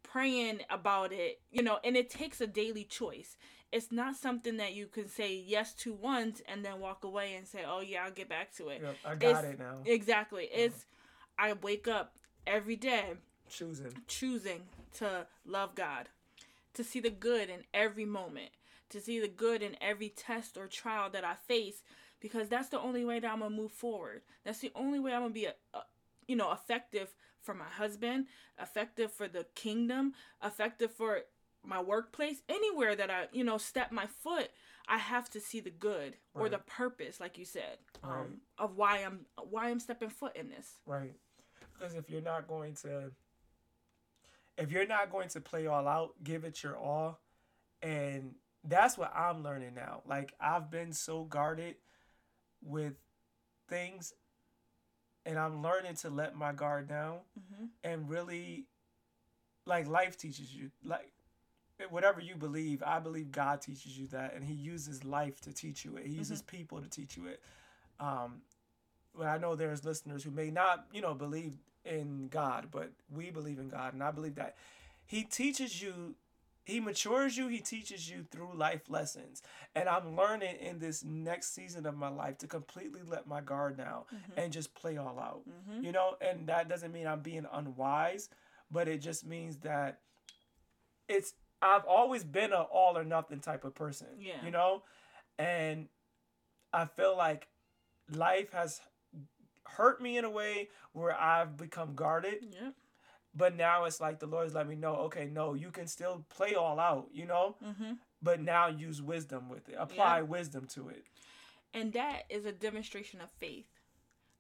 praying 0.04 0.62
about 0.70 1.12
it. 1.12 1.42
You 1.52 1.64
know, 1.64 1.80
and 1.84 1.96
it 1.96 2.10
takes 2.10 2.42
a 2.42 2.48
daily 2.48 2.84
choice. 2.84 3.38
It's 3.72 3.92
not 3.92 4.16
something 4.16 4.58
that 4.58 4.74
you 4.74 4.88
can 4.88 5.08
say 5.08 5.36
yes 5.36 5.74
to 5.76 5.94
once 5.94 6.42
and 6.46 6.66
then 6.66 6.80
walk 6.80 7.04
away 7.04 7.36
and 7.36 7.48
say, 7.48 7.64
"Oh 7.66 7.82
yeah, 7.82 8.04
I'll 8.06 8.12
get 8.12 8.30
back 8.30 8.54
to 8.58 8.70
it." 8.70 8.82
Yep, 8.82 8.96
I 9.06 9.16
got 9.16 9.46
it's, 9.46 9.54
it 9.54 9.60
now. 9.60 9.78
Exactly. 9.86 10.46
Uh-huh. 10.46 10.64
It's 10.64 10.86
I 11.38 11.54
wake 11.54 11.88
up 11.88 12.18
every 12.46 12.76
day 12.76 13.14
choosing 13.50 13.94
choosing 14.08 14.64
to 14.94 15.28
love 15.46 15.76
God 15.76 16.10
to 16.74 16.84
see 16.84 17.00
the 17.00 17.10
good 17.10 17.50
in 17.50 17.64
every 17.74 18.06
moment, 18.06 18.52
to 18.90 19.02
see 19.02 19.20
the 19.20 19.28
good 19.28 19.62
in 19.62 19.76
every 19.82 20.10
test 20.10 20.58
or 20.58 20.68
trial 20.68 21.10
that 21.10 21.24
I 21.24 21.36
face, 21.48 21.84
because 22.22 22.48
that's 22.48 22.70
the 22.70 22.80
only 22.80 23.04
way 23.04 23.20
that 23.20 23.30
I'm 23.30 23.40
gonna 23.40 23.56
move 23.56 23.72
forward. 23.72 24.22
That's 24.46 24.60
the 24.60 24.72
only 24.76 25.00
way 25.00 25.14
I'm 25.14 25.22
gonna 25.22 25.34
be, 25.34 25.46
a, 25.46 25.54
a, 25.74 25.82
you 26.28 26.36
know, 26.36 26.52
effective 26.52 27.14
for 27.42 27.54
my 27.54 27.66
husband, 27.66 28.28
effective 28.62 29.12
for 29.12 29.28
the 29.28 29.46
kingdom, 29.56 30.14
effective 30.44 30.92
for 30.92 31.22
my 31.64 31.82
workplace, 31.82 32.42
anywhere 32.48 32.96
that 32.96 33.10
I, 33.10 33.28
you 33.32 33.44
know, 33.44 33.58
step 33.58 33.92
my 33.92 34.06
foot. 34.24 34.50
I 34.88 34.98
have 34.98 35.30
to 35.32 35.40
see 35.40 35.60
the 35.60 35.70
good 35.70 36.18
right. 36.34 36.42
or 36.46 36.50
the 36.50 36.58
purpose, 36.58 37.20
like 37.20 37.38
you 37.38 37.46
said, 37.46 37.78
um, 38.04 38.42
of 38.58 38.76
why 38.76 39.00
I'm 39.00 39.26
why 39.50 39.70
I'm 39.70 39.80
stepping 39.80 40.10
foot 40.10 40.36
in 40.36 40.50
this. 40.50 40.80
Right. 40.86 41.16
Because 41.74 41.94
if 41.94 42.10
you're 42.10 42.22
not 42.22 42.48
going 42.48 42.76
to 42.84 43.12
if 44.58 44.72
you're 44.72 44.88
not 44.88 45.12
going 45.12 45.30
to 45.30 45.42
play 45.42 45.68
all 45.68 45.88
out, 45.88 46.14
give 46.24 46.44
it 46.44 46.62
your 46.62 46.78
all. 46.78 47.20
And 47.82 48.36
that's 48.64 48.98
what 48.98 49.16
I'm 49.16 49.44
learning 49.44 49.74
now. 49.76 50.02
Like 50.08 50.34
I've 50.40 50.70
been 50.70 50.94
so 50.94 51.24
guarded 51.24 51.76
with 52.64 52.94
things 53.70 54.14
and 55.26 55.38
I'm 55.38 55.62
learning 55.62 55.96
to 55.98 56.10
let 56.10 56.36
my 56.36 56.52
guard 56.52 56.88
down 56.88 57.20
mm-hmm. 57.40 57.66
and 57.84 58.10
really 58.10 58.66
like 59.66 59.88
life 59.88 60.18
teaches 60.18 60.54
you 60.54 60.72
like 60.84 61.12
whatever 61.90 62.20
you 62.20 62.36
believe 62.36 62.84
i 62.86 63.00
believe 63.00 63.32
god 63.32 63.60
teaches 63.60 63.98
you 63.98 64.06
that 64.06 64.36
and 64.36 64.44
he 64.44 64.54
uses 64.54 65.04
life 65.04 65.42
to 65.42 65.52
teach 65.52 65.84
you 65.84 65.98
it 65.98 66.06
he 66.06 66.14
uses 66.14 66.40
mm-hmm. 66.42 66.58
people 66.58 66.80
to 66.80 66.88
teach 66.88 67.18
you 67.18 67.26
it 67.26 67.42
um 68.00 68.42
but 69.18 69.26
i 69.26 69.38
know 69.38 69.56
there's 69.56 69.84
listeners 69.84 70.24
who 70.24 70.30
may 70.30 70.52
not 70.52 70.86
you 70.94 71.02
know 71.02 71.16
believe 71.16 71.58
in 71.86 72.28
God, 72.30 72.68
but 72.72 72.92
we 73.14 73.32
believe 73.32 73.60
in 73.60 73.70
God. 73.70 73.94
And 73.94 74.04
I 74.04 74.12
believe 74.12 74.36
that 74.36 74.56
He 75.06 75.24
teaches 75.24 75.82
you, 75.82 76.16
He 76.64 76.80
matures 76.80 77.38
you, 77.38 77.48
He 77.48 77.60
teaches 77.60 78.10
you 78.10 78.24
through 78.24 78.56
life 78.56 78.82
lessons. 78.90 79.42
And 79.76 79.90
I'm 79.90 80.16
learning 80.16 80.58
in 80.58 80.80
this 80.80 81.04
next 81.04 81.56
season 81.56 81.86
of 81.86 81.96
my 81.96 82.10
life 82.10 82.38
to 82.40 82.48
completely 82.48 83.02
let 83.06 83.28
my 83.28 83.42
guard 83.42 83.78
down 83.78 84.04
mm-hmm. 84.14 84.40
and 84.40 84.54
just 84.54 84.76
play 84.76 84.98
all 84.98 85.20
out. 85.20 85.42
Mm-hmm. 85.50 85.84
You 85.84 85.92
know, 85.92 86.16
and 86.22 86.48
that 86.48 86.70
doesn't 86.70 86.92
mean 86.92 87.08
I'm 87.08 87.22
being 87.22 87.46
unwise, 87.52 88.30
but 88.70 88.88
it 88.88 89.00
just 89.00 89.26
means 89.26 89.58
that 89.58 90.00
it's, 91.10 91.34
I've 91.62 91.86
always 91.86 92.24
been 92.24 92.54
an 92.54 92.66
all 92.72 92.98
or 92.98 93.04
nothing 93.04 93.40
type 93.40 93.66
of 93.66 93.76
person. 93.76 94.08
Yeah. 94.20 94.44
You 94.44 94.52
know? 94.52 94.84
And 95.40 95.88
I 96.74 96.86
feel 96.86 97.18
like 97.18 97.48
life 98.10 98.52
has 98.54 98.82
hurt 99.66 100.02
me 100.02 100.18
in 100.18 100.26
a 100.26 100.30
way 100.30 100.70
where 100.94 101.20
I've 101.20 101.58
become 101.58 101.96
guarded. 101.96 102.46
Yeah. 102.52 102.72
But 103.34 103.56
now 103.56 103.86
it's 103.86 104.02
like 104.02 104.20
the 104.20 104.28
Lord's 104.28 104.54
let 104.54 104.68
me 104.68 104.76
know, 104.76 104.96
okay, 104.96 105.30
no, 105.32 105.54
you 105.54 105.72
can 105.72 105.88
still 105.88 106.26
play 106.30 106.56
all 106.56 106.80
out, 106.80 107.08
you 107.14 107.26
know? 107.26 107.56
Mm-hmm. 107.66 107.94
But 108.22 108.42
now 108.42 108.68
use 108.68 109.02
wisdom 109.02 109.50
with 109.50 109.70
it. 109.70 109.76
Apply 109.78 110.18
yeah. 110.18 110.24
wisdom 110.24 110.68
to 110.74 110.90
it. 110.90 111.06
And 111.74 111.94
that 111.94 112.24
is 112.30 112.46
a 112.46 112.52
demonstration 112.52 113.22
of 113.22 113.32
faith. 113.32 113.68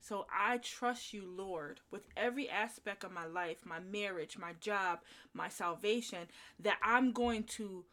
So 0.02 0.26
I 0.36 0.58
trust 0.58 1.14
you, 1.14 1.24
Lord, 1.26 1.80
with 1.92 2.08
every 2.18 2.50
aspect 2.50 3.04
of 3.04 3.14
my 3.14 3.26
life, 3.26 3.60
my 3.66 3.80
marriage, 3.80 4.38
my 4.38 4.54
job, 4.60 5.00
my 5.34 5.48
salvation, 5.48 6.28
that 6.60 6.80
I'm 6.84 7.14
going 7.14 7.44
to 7.44 7.86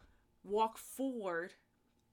walk 0.42 0.78
forward 0.78 1.54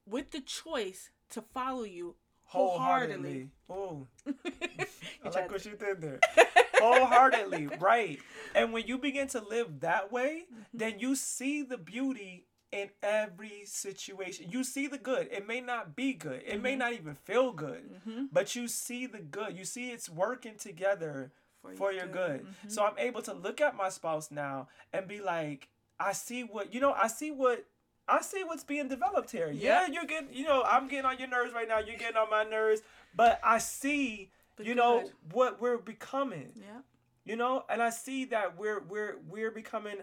with 0.06 0.30
the 0.30 0.40
choice 0.40 1.10
to 1.30 1.42
follow 1.42 1.84
you 1.84 2.16
wholeheartedly. 2.46 3.50
Oh, 3.68 4.06
I 4.26 5.28
like 5.28 5.50
what 5.50 5.64
you 5.64 5.72
did 5.72 6.00
there. 6.00 6.20
wholeheartedly, 6.74 7.68
right? 7.80 8.18
And 8.54 8.72
when 8.72 8.86
you 8.86 8.98
begin 8.98 9.28
to 9.28 9.40
live 9.40 9.80
that 9.80 10.12
way, 10.12 10.44
mm-hmm. 10.52 10.62
then 10.72 10.98
you 10.98 11.16
see 11.16 11.62
the 11.62 11.78
beauty 11.78 12.46
in 12.72 12.90
every 13.02 13.62
situation. 13.64 14.50
You 14.50 14.64
see 14.64 14.86
the 14.86 14.98
good. 14.98 15.28
It 15.30 15.46
may 15.46 15.60
not 15.60 15.96
be 15.96 16.12
good. 16.12 16.42
It 16.44 16.54
mm-hmm. 16.54 16.62
may 16.62 16.76
not 16.76 16.92
even 16.92 17.14
feel 17.14 17.52
good, 17.52 17.82
mm-hmm. 17.90 18.24
but 18.32 18.54
you 18.54 18.68
see 18.68 19.06
the 19.06 19.20
good. 19.20 19.56
You 19.56 19.64
see 19.64 19.90
it's 19.90 20.08
working 20.08 20.56
together 20.56 21.32
for, 21.62 21.72
for 21.74 21.92
your 21.92 22.06
good. 22.06 22.12
good. 22.12 22.40
Mm-hmm. 22.42 22.68
So 22.68 22.84
I'm 22.84 22.98
able 22.98 23.22
to 23.22 23.32
look 23.32 23.60
at 23.60 23.76
my 23.76 23.88
spouse 23.88 24.30
now 24.30 24.68
and 24.92 25.08
be 25.08 25.20
like, 25.20 25.68
I 25.98 26.12
see 26.12 26.42
what 26.42 26.74
you 26.74 26.80
know. 26.80 26.92
I 26.92 27.06
see 27.06 27.30
what 27.30 27.64
I 28.08 28.22
see 28.22 28.44
what's 28.44 28.64
being 28.64 28.88
developed 28.88 29.30
here. 29.30 29.50
Yeah, 29.50 29.86
you're 29.86 30.04
getting, 30.04 30.32
you 30.32 30.44
know, 30.44 30.62
I'm 30.62 30.88
getting 30.88 31.06
on 31.06 31.18
your 31.18 31.28
nerves 31.28 31.52
right 31.52 31.68
now. 31.68 31.78
You're 31.78 31.98
getting 31.98 32.16
on 32.16 32.30
my 32.30 32.44
nerves, 32.44 32.82
but 33.14 33.40
I 33.42 33.58
see, 33.58 34.30
but 34.56 34.66
you 34.66 34.74
good. 34.74 34.80
know, 34.80 35.10
what 35.32 35.60
we're 35.60 35.78
becoming. 35.78 36.52
Yeah. 36.54 36.80
You 37.24 37.36
know, 37.36 37.64
and 37.68 37.82
I 37.82 37.90
see 37.90 38.24
that 38.26 38.56
we're 38.56 38.80
we're 38.88 39.16
we're 39.28 39.50
becoming 39.50 39.96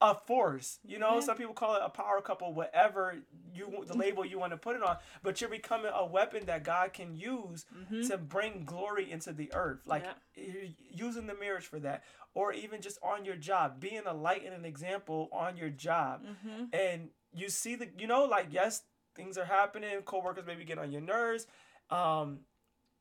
a 0.00 0.14
force. 0.14 0.78
You 0.86 0.98
know, 0.98 1.14
yeah. 1.14 1.20
some 1.20 1.36
people 1.36 1.54
call 1.54 1.74
it 1.76 1.82
a 1.84 1.88
power 1.88 2.20
couple, 2.20 2.52
whatever 2.52 3.16
you 3.52 3.84
the 3.86 3.96
label 3.96 4.24
you 4.24 4.38
want 4.38 4.52
to 4.52 4.56
put 4.56 4.76
it 4.76 4.82
on. 4.82 4.96
But 5.22 5.40
you're 5.40 5.50
becoming 5.50 5.90
a 5.94 6.06
weapon 6.06 6.46
that 6.46 6.64
God 6.64 6.92
can 6.92 7.16
use 7.16 7.66
mm-hmm. 7.76 8.08
to 8.08 8.18
bring 8.18 8.64
glory 8.64 9.10
into 9.10 9.32
the 9.32 9.52
earth. 9.54 9.80
Like 9.86 10.04
yeah. 10.36 10.44
using 10.92 11.26
the 11.26 11.34
marriage 11.34 11.66
for 11.66 11.80
that, 11.80 12.04
or 12.34 12.52
even 12.52 12.80
just 12.80 12.98
on 13.02 13.24
your 13.24 13.36
job, 13.36 13.80
being 13.80 14.02
a 14.06 14.14
light 14.14 14.44
and 14.44 14.54
an 14.54 14.64
example 14.64 15.28
on 15.32 15.56
your 15.56 15.70
job. 15.70 16.24
Mm-hmm. 16.24 16.64
And 16.72 17.08
you 17.32 17.48
see 17.48 17.74
the, 17.74 17.88
you 17.98 18.06
know, 18.06 18.24
like 18.24 18.48
yes, 18.50 18.82
things 19.14 19.36
are 19.36 19.44
happening. 19.44 20.00
Coworkers 20.04 20.46
maybe 20.46 20.64
get 20.64 20.78
on 20.78 20.92
your 20.92 21.02
nerves. 21.02 21.46
Um, 21.90 22.40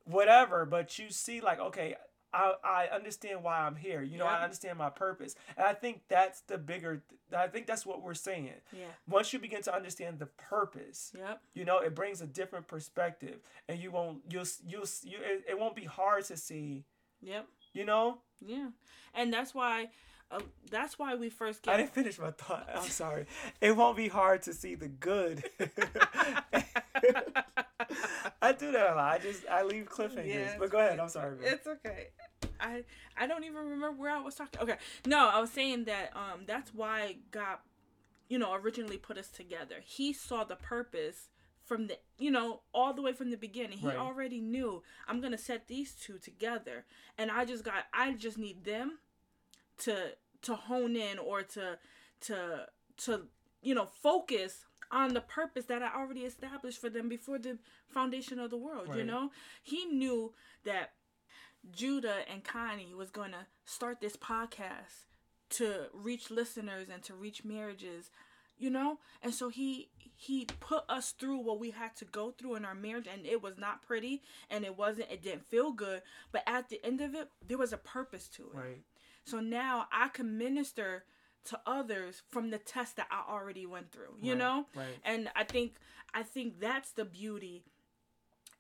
whatever 0.10 0.66
but 0.66 0.98
you 0.98 1.10
see 1.10 1.42
like 1.42 1.60
okay 1.60 1.94
I, 2.34 2.54
I 2.64 2.88
understand 2.94 3.44
why 3.44 3.60
I'm 3.60 3.76
here. 3.76 4.02
You 4.02 4.18
know, 4.18 4.26
I 4.26 4.44
understand 4.44 4.78
my 4.78 4.90
purpose. 4.90 5.36
And 5.56 5.66
I 5.66 5.74
think 5.74 6.02
that's 6.10 6.42
the 6.42 6.58
bigger 6.58 7.02
I 7.36 7.48
think 7.48 7.68
that's 7.68 7.86
what 7.86 8.02
we're 8.02 8.14
saying. 8.14 8.54
Yeah. 8.72 8.86
Once 9.08 9.34
you 9.34 9.40
begin 9.40 9.62
to 9.64 9.76
understand 9.76 10.20
the 10.20 10.28
purpose, 10.28 11.12
yep. 11.18 11.42
you 11.54 11.66
know, 11.66 11.80
it 11.80 11.94
brings 11.94 12.22
a 12.22 12.28
different 12.28 12.68
perspective 12.68 13.40
and 13.68 13.80
you 13.80 13.92
won't 13.92 14.20
you'll 14.30 14.46
you'll 14.66 14.86
you 15.04 15.18
it, 15.22 15.46
it 15.50 15.60
won't 15.60 15.76
be 15.76 15.86
hard 15.86 16.26
to 16.26 16.38
see. 16.38 16.86
Yep. 17.22 17.48
You 17.74 17.86
know? 17.86 18.20
Yeah. 18.46 18.70
And 19.14 19.34
that's 19.34 19.54
why 19.54 19.90
uh, 20.30 20.40
that's 20.70 21.00
why 21.00 21.16
we 21.16 21.30
first 21.30 21.64
get 21.64 21.74
I 21.74 21.78
didn't 21.78 21.94
finish 21.94 22.20
my 22.20 22.32
thought. 22.32 22.70
I'm 22.74 22.90
sorry. 22.90 23.26
it 23.62 23.76
won't 23.76 23.98
be 23.98 24.10
hard 24.10 24.44
to 24.44 24.54
see 24.54 24.76
the 24.76 24.88
good. 24.88 25.44
I 28.42 28.52
do 28.54 28.72
that 28.72 28.94
a 28.94 28.96
lot. 28.96 29.14
I 29.14 29.18
just 29.20 29.48
I 29.48 29.64
leave 29.64 29.86
cliffhangers. 29.86 30.28
Yeah, 30.28 30.56
but 30.60 30.70
go 30.70 30.80
ahead. 30.80 31.00
I'm 31.00 31.10
sorry. 31.10 31.38
It's 31.42 31.68
okay. 31.68 32.08
I 32.60 32.84
I 33.16 33.28
don't 33.28 33.44
even 33.44 33.58
remember 33.58 33.92
where 33.92 34.12
I 34.12 34.22
was 34.22 34.36
talking. 34.36 34.62
Okay, 34.62 34.78
no, 35.06 35.30
I 35.30 35.40
was 35.40 35.52
saying 35.52 35.86
that 35.86 36.12
um 36.16 36.42
that's 36.46 36.74
why 36.74 37.18
God, 37.32 37.58
you 38.30 38.40
know, 38.40 38.54
originally 38.54 38.98
put 38.98 39.18
us 39.18 39.28
together. 39.28 39.76
He 39.84 40.14
saw 40.14 40.44
the 40.44 40.56
purpose 40.56 41.30
from 41.66 41.88
the 41.88 41.98
you 42.18 42.32
know 42.32 42.62
all 42.74 42.94
the 42.94 43.02
way 43.02 43.14
from 43.14 43.30
the 43.30 43.38
beginning. 43.38 43.78
He 43.78 43.88
right. 43.88 43.98
already 43.98 44.42
knew 44.42 44.82
I'm 45.08 45.22
gonna 45.22 45.38
set 45.38 45.68
these 45.68 45.94
two 45.94 46.18
together, 46.18 46.86
and 47.18 47.30
I 47.30 47.46
just 47.46 47.64
got 47.64 47.86
I 47.94 48.14
just 48.14 48.38
need 48.38 48.64
them 48.64 49.00
to 49.80 50.14
to 50.44 50.56
hone 50.56 50.96
in 50.96 51.20
or 51.20 51.44
to 51.44 51.78
to 52.22 52.68
to 52.98 53.22
you 53.62 53.76
know 53.76 53.86
focus 53.86 54.66
on 54.92 55.14
the 55.14 55.22
purpose 55.22 55.66
that 55.66 55.82
I 55.84 55.94
already 55.96 56.22
established 56.22 56.80
for 56.82 56.90
them 56.90 57.10
before 57.10 57.38
the 57.40 57.58
foundation 57.88 58.40
of 58.40 58.50
the 58.50 58.58
world. 58.58 58.90
Right. 58.90 59.00
You 59.00 59.04
know, 59.04 59.32
he 59.64 59.86
knew 59.86 60.34
that 60.64 60.92
Judah 61.72 62.20
and 62.32 62.44
Connie 62.44 62.94
was 62.94 63.10
going 63.10 63.32
to 63.32 63.48
start 63.66 64.00
this 64.00 64.16
podcast 64.16 65.06
to 65.50 65.86
reach 65.94 66.30
listeners 66.32 66.88
and 66.94 67.02
to 67.04 67.14
reach 67.14 67.44
marriages 67.46 68.10
you 68.60 68.70
know 68.70 69.00
and 69.22 69.34
so 69.34 69.48
he 69.50 69.88
he 70.16 70.46
put 70.60 70.84
us 70.90 71.12
through 71.12 71.38
what 71.38 71.58
we 71.60 71.70
had 71.72 71.96
to 71.96 72.04
go 72.06 72.32
through 72.32 72.56
in 72.56 72.66
our 72.66 72.74
marriage 72.76 73.08
and 73.08 73.26
it 73.26 73.42
was 73.42 73.58
not 73.58 73.82
pretty 73.82 74.22
and 74.50 74.66
it 74.66 74.76
wasn't 74.78 75.10
it 75.12 75.22
didn't 75.24 75.46
feel 75.46 75.72
good 75.72 76.02
but 76.34 76.44
at 76.48 76.68
the 76.70 76.84
end 76.84 77.00
of 77.00 77.14
it 77.16 77.30
there 77.48 77.58
was 77.58 77.72
a 77.72 77.78
purpose 77.78 78.28
to 78.28 78.42
it 78.44 78.58
Right. 78.58 78.82
so 79.24 79.40
now 79.40 79.86
i 79.92 80.08
can 80.10 80.38
minister 80.38 81.06
to 81.46 81.60
others 81.66 82.22
from 82.30 82.50
the 82.50 82.58
test 82.58 82.96
that 82.98 83.08
i 83.12 83.24
already 83.32 83.66
went 83.66 83.92
through 83.92 84.16
you 84.22 84.32
Right, 84.34 84.40
know 84.40 84.66
right. 84.76 84.98
and 85.04 85.30
i 85.36 85.44
think 85.44 85.76
i 86.14 86.24
think 86.24 86.60
that's 86.60 86.92
the 86.92 87.06
beauty 87.06 87.64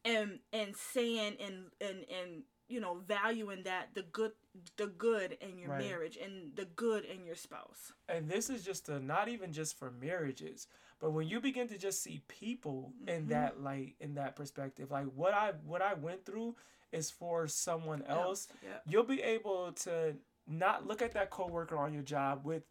and 0.05 0.39
and 0.53 0.75
saying 0.75 1.35
and 1.39 1.65
and 1.81 2.05
and 2.09 2.43
you 2.69 2.79
know 2.79 2.95
valuing 3.07 3.63
that 3.63 3.89
the 3.93 4.03
good 4.03 4.31
the 4.77 4.87
good 4.87 5.37
in 5.41 5.57
your 5.57 5.69
Right. 5.71 5.79
marriage 5.87 6.17
and 6.17 6.55
the 6.55 6.65
good 6.65 7.05
in 7.05 7.25
your 7.25 7.35
spouse 7.35 7.93
and 8.09 8.29
this 8.29 8.49
is 8.49 8.63
just 8.63 8.89
a 8.89 8.99
not 8.99 9.27
even 9.27 9.53
just 9.53 9.77
for 9.77 9.91
marriages 9.91 10.67
but 10.99 11.11
when 11.11 11.27
you 11.27 11.39
begin 11.39 11.67
to 11.67 11.77
just 11.77 12.01
see 12.01 12.21
people 12.27 12.93
in 13.07 13.25
Mhm. 13.25 13.29
that 13.29 13.59
light 13.61 13.95
in 13.99 14.15
that 14.15 14.35
perspective 14.35 14.91
like 14.91 15.05
what 15.13 15.33
i 15.33 15.51
what 15.65 15.81
i 15.81 15.93
went 15.93 16.25
through 16.25 16.55
is 16.91 17.11
for 17.11 17.47
someone 17.47 18.01
else 18.03 18.47
yeah 18.63 18.79
you'll 18.85 19.03
be 19.03 19.21
able 19.21 19.71
to 19.73 20.15
not 20.47 20.87
look 20.87 21.01
at 21.01 21.13
that 21.13 21.29
coworker 21.29 21.77
on 21.77 21.93
your 21.93 22.03
job 22.03 22.45
with 22.45 22.63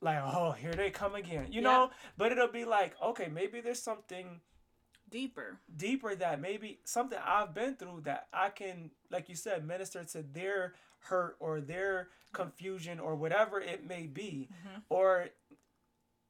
like 0.00 0.18
oh 0.20 0.52
here 0.52 0.72
they 0.74 0.90
come 0.90 1.14
again 1.14 1.46
you 1.50 1.60
Yeah. 1.60 1.68
know 1.68 1.90
but 2.16 2.32
it'll 2.32 2.48
be 2.48 2.64
like 2.64 2.94
okay 3.02 3.28
maybe 3.28 3.60
there's 3.60 3.80
something 3.82 4.40
deeper 5.10 5.58
deeper 5.76 6.14
that 6.16 6.40
maybe 6.40 6.80
something 6.84 7.18
I've 7.24 7.54
been 7.54 7.76
through 7.76 8.00
that 8.04 8.28
I 8.32 8.48
can, 8.48 8.90
like 9.10 9.28
you 9.28 9.34
said, 9.36 9.66
minister 9.66 10.02
to 10.04 10.22
their 10.22 10.72
hurt 11.00 11.36
or 11.38 11.60
their 11.60 12.08
confusion 12.32 12.98
or 12.98 13.14
whatever 13.14 13.60
it 13.60 13.86
may 13.86 14.06
be. 14.06 14.48
Mhm. 14.50 14.82
Or 14.88 15.28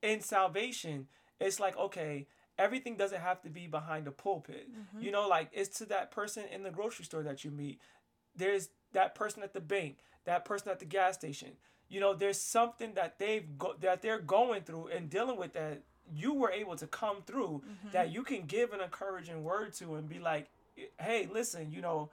in 0.03 0.21
salvation, 0.21 1.07
it's 1.39 1.61
like, 1.61 1.77
okay, 1.77 2.27
everything 2.59 2.97
doesn't 2.97 3.21
have 3.21 3.41
to 3.43 3.51
be 3.51 3.69
behind 3.69 4.09
a 4.09 4.11
pulpit. 4.11 4.69
Mhm. 4.73 5.01
You 5.03 5.13
know, 5.13 5.29
like 5.29 5.51
it's 5.53 5.79
to 5.79 5.87
that 5.87 6.11
person 6.11 6.47
in 6.47 6.65
the 6.65 6.73
grocery 6.73 7.05
store 7.05 7.23
that 7.23 7.45
you 7.45 7.53
meet. 7.53 7.81
There's 8.35 8.71
that 8.93 9.15
person 9.15 9.45
at 9.45 9.53
the 9.53 9.61
bank, 9.61 9.99
that 10.25 10.45
person 10.45 10.71
at 10.71 10.79
the 10.79 10.85
gas 10.85 11.15
station. 11.15 11.53
You 11.89 12.01
know, 12.01 12.15
there's 12.15 12.39
something 12.41 12.95
that 12.95 13.19
they've 13.19 13.47
go- 13.59 13.75
that 13.81 14.03
they're 14.03 14.19
going 14.21 14.63
through 14.63 14.89
and 14.89 15.11
dealing 15.11 15.37
with 15.37 15.53
that 15.55 15.83
you 16.13 16.33
were 16.35 16.51
able 16.51 16.77
to 16.77 16.87
come 16.87 17.23
through 17.23 17.63
Mhm. 17.87 17.93
that 17.93 18.11
you 18.11 18.23
can 18.23 18.43
give 18.47 18.73
an 18.73 18.81
encouraging 18.81 19.45
word 19.45 19.73
to 19.75 19.95
and 19.95 20.09
be 20.09 20.19
like, 20.19 20.49
hey, 20.99 21.27
listen, 21.33 21.71
you 21.71 21.81
know, 21.81 22.11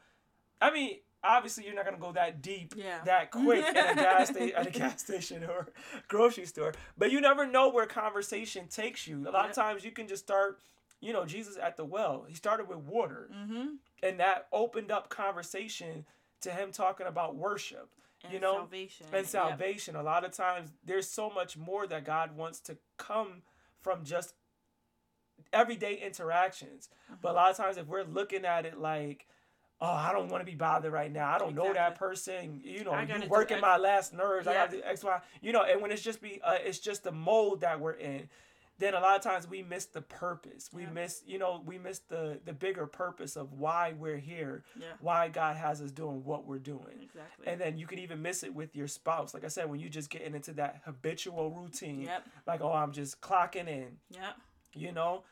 I 0.61 0.71
mean, 0.71 0.99
obviously 1.23 1.65
you're 1.65 1.73
not 1.75 1.85
gonna 1.85 1.97
go 1.97 2.11
that 2.13 2.41
deep 2.41 2.73
Yeah. 2.75 3.01
that 3.05 3.31
quick 3.31 3.63
at 3.65 3.91
a 3.91 3.95
gas 3.95 4.29
sta- 4.29 4.53
at 4.53 4.67
a 4.67 4.69
gas 4.79 5.01
station 5.01 5.43
or 5.43 5.67
grocery 6.07 6.45
store, 6.45 6.73
but 6.97 7.11
you 7.11 7.19
never 7.21 7.45
know 7.45 7.69
where 7.69 7.85
conversation 7.85 8.67
takes 8.67 9.07
you. 9.07 9.27
A 9.27 9.31
lot 9.31 9.41
Yep. 9.43 9.49
of 9.49 9.55
times 9.55 9.83
you 9.85 9.91
can 9.91 10.07
just 10.07 10.23
start, 10.23 10.59
you 11.01 11.11
know, 11.13 11.25
Jesus 11.25 11.57
at 11.57 11.75
the 11.77 11.85
well. 11.85 12.23
He 12.27 12.35
started 12.35 12.67
with 12.67 12.79
water, 12.79 13.29
mm-hmm. 13.33 13.75
and 14.03 14.19
that 14.19 14.47
opened 14.51 14.91
up 14.91 15.09
conversation 15.09 16.05
to 16.41 16.51
him 16.51 16.71
talking 16.71 17.07
about 17.07 17.35
worship 17.35 17.89
and 18.23 18.33
you 18.33 18.39
know, 18.39 18.57
salvation 18.57 19.05
and 19.07 19.15
Yep. 19.15 19.25
salvation. 19.25 19.95
A 19.95 20.03
lot 20.03 20.23
of 20.23 20.31
times 20.31 20.71
there's 20.83 21.09
so 21.09 21.29
much 21.29 21.57
more 21.57 21.87
that 21.87 22.05
God 22.05 22.35
wants 22.35 22.59
to 22.61 22.77
come 22.97 23.43
from 23.81 24.03
just 24.03 24.33
everyday 25.53 25.95
interactions. 25.95 26.89
But 27.21 27.31
a 27.31 27.33
lot 27.33 27.51
of 27.51 27.57
times 27.57 27.77
if 27.77 27.87
we're 27.87 28.03
looking 28.03 28.45
at 28.45 28.65
it 28.65 28.77
like, 28.77 29.27
oh, 29.81 29.87
I 29.87 30.11
don't 30.11 30.29
want 30.29 30.41
to 30.41 30.45
be 30.45 30.55
bothered 30.55 30.91
right 30.91 31.11
now. 31.11 31.33
I 31.33 31.37
don't 31.39 31.55
know 31.55 31.73
that 31.73 31.95
person. 31.95 32.61
You 32.63 32.83
know, 32.83 32.99
you 32.99 33.29
working 33.29 33.61
my 33.61 33.77
last 33.77 34.13
nerves. 34.13 34.47
I 34.47 34.53
got 34.53 34.71
to 34.71 34.77
do 34.77 34.83
X, 34.83 35.03
Y. 35.03 35.21
You 35.41 35.53
know, 35.53 35.63
and 35.63 35.81
when 35.81 35.91
it's 35.91 36.01
just 36.01 36.21
be, 36.21 36.41
uh, 36.43 36.57
it's 36.63 36.79
just 36.79 37.03
the 37.03 37.11
mold 37.11 37.61
that 37.61 37.79
we're 37.79 37.93
in. 37.93 38.29
Then 38.79 38.93
a 38.95 38.99
lot 38.99 39.15
of 39.17 39.21
times 39.21 39.47
we 39.47 39.61
miss 39.61 39.85
the 39.85 40.01
purpose. 40.01 40.69
We 40.73 40.83
Yeah. 40.83 40.89
miss, 40.91 41.21
you 41.27 41.37
know, 41.37 41.61
we 41.65 41.77
miss 41.77 41.99
the 41.99 42.39
the 42.43 42.53
bigger 42.53 42.87
purpose 42.87 43.35
of 43.35 43.53
why 43.53 43.93
we're 43.93 44.17
here, 44.17 44.63
yeah 44.75 44.93
why 45.01 45.27
God 45.29 45.57
has 45.57 45.81
us 45.81 45.91
doing 45.91 46.23
what 46.23 46.45
we're 46.47 46.59
doing. 46.59 47.01
exactly 47.01 47.45
And 47.47 47.59
then 47.61 47.77
you 47.77 47.85
can 47.85 47.99
even 47.99 48.21
miss 48.21 48.41
it 48.43 48.53
with 48.55 48.75
your 48.75 48.87
spouse. 48.87 49.33
Like 49.33 49.43
I 49.43 49.49
said, 49.49 49.69
when 49.69 49.79
you 49.79 49.89
just 49.89 50.09
getting 50.09 50.33
into 50.33 50.53
that 50.53 50.81
habitual 50.85 51.51
routine, 51.51 52.01
yep 52.01 52.25
like 52.47 52.61
oh, 52.61 52.71
I'm 52.73 52.91
just 52.93 53.21
clocking 53.21 53.67
in, 53.67 53.97
yep 54.09 54.35
you 54.73 54.91
know. 54.91 55.23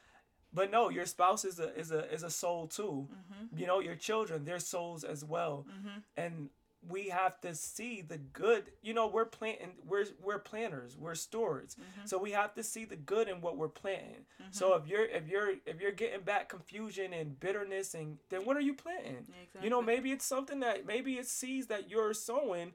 But 0.54 0.72
no, 0.72 0.90
your 0.90 1.06
spouse 1.06 1.44
is 1.46 1.60
a 1.60 1.74
is 1.78 1.92
a 1.92 2.12
is 2.12 2.24
a 2.24 2.30
soul 2.30 2.68
too. 2.68 3.08
mm-hmm. 3.12 3.58
You 3.60 3.68
know, 3.68 3.80
your 3.80 3.96
children, 3.96 4.46
they're 4.46 4.60
souls 4.60 5.04
as 5.04 5.24
well. 5.24 5.66
Mm-hmm. 5.70 6.00
And 6.16 6.50
we 6.90 7.10
have 7.10 7.40
to 7.42 7.54
see 7.56 8.02
the 8.02 8.18
good. 8.18 8.72
You 8.82 8.94
know, 8.94 9.08
we're 9.08 9.26
planting. 9.26 9.74
We're 9.86 10.06
we're 10.22 10.40
planters. 10.40 10.96
We're 10.98 11.16
stewards. 11.16 11.76
Mhm. 11.76 12.08
So 12.08 12.18
we 12.18 12.32
have 12.32 12.54
to 12.56 12.64
see 12.64 12.86
the 12.86 12.96
good 12.96 13.28
in 13.28 13.42
what 13.42 13.58
we're 13.58 13.68
planting. 13.70 14.26
So 14.52 14.74
if 14.76 14.88
you're 14.88 15.06
if 15.06 15.28
you're 15.28 15.54
if 15.66 15.82
you're 15.82 15.92
getting 15.92 16.22
back 16.22 16.50
confusion 16.50 17.14
and 17.14 17.40
bitterness, 17.40 17.94
and 17.94 18.18
then 18.30 18.46
what 18.46 18.56
are 18.58 18.62
you 18.62 18.74
planting? 18.74 19.18
exactly. 19.18 19.62
You 19.64 19.70
know, 19.70 19.82
maybe 19.82 20.12
it's 20.12 20.26
something 20.26 20.60
that 20.62 20.86
maybe 20.86 21.16
it's 21.16 21.32
seeds 21.32 21.68
that 21.68 21.90
you're 21.90 22.14
sowing 22.14 22.74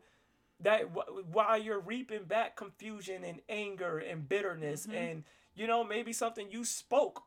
that 0.61 0.83
wh- 0.95 1.35
while 1.35 1.59
you're 1.59 1.81
reaping 1.81 2.25
back 2.25 2.57
confusion 2.57 3.25
and 3.25 3.41
anger 3.49 3.99
and 3.99 4.29
bitterness 4.29 4.87
Mhm. 4.87 4.95
and 4.95 5.25
you 5.55 5.67
know 5.67 5.83
maybe 5.83 6.13
something 6.13 6.51
you 6.51 6.65
spoke 6.65 7.25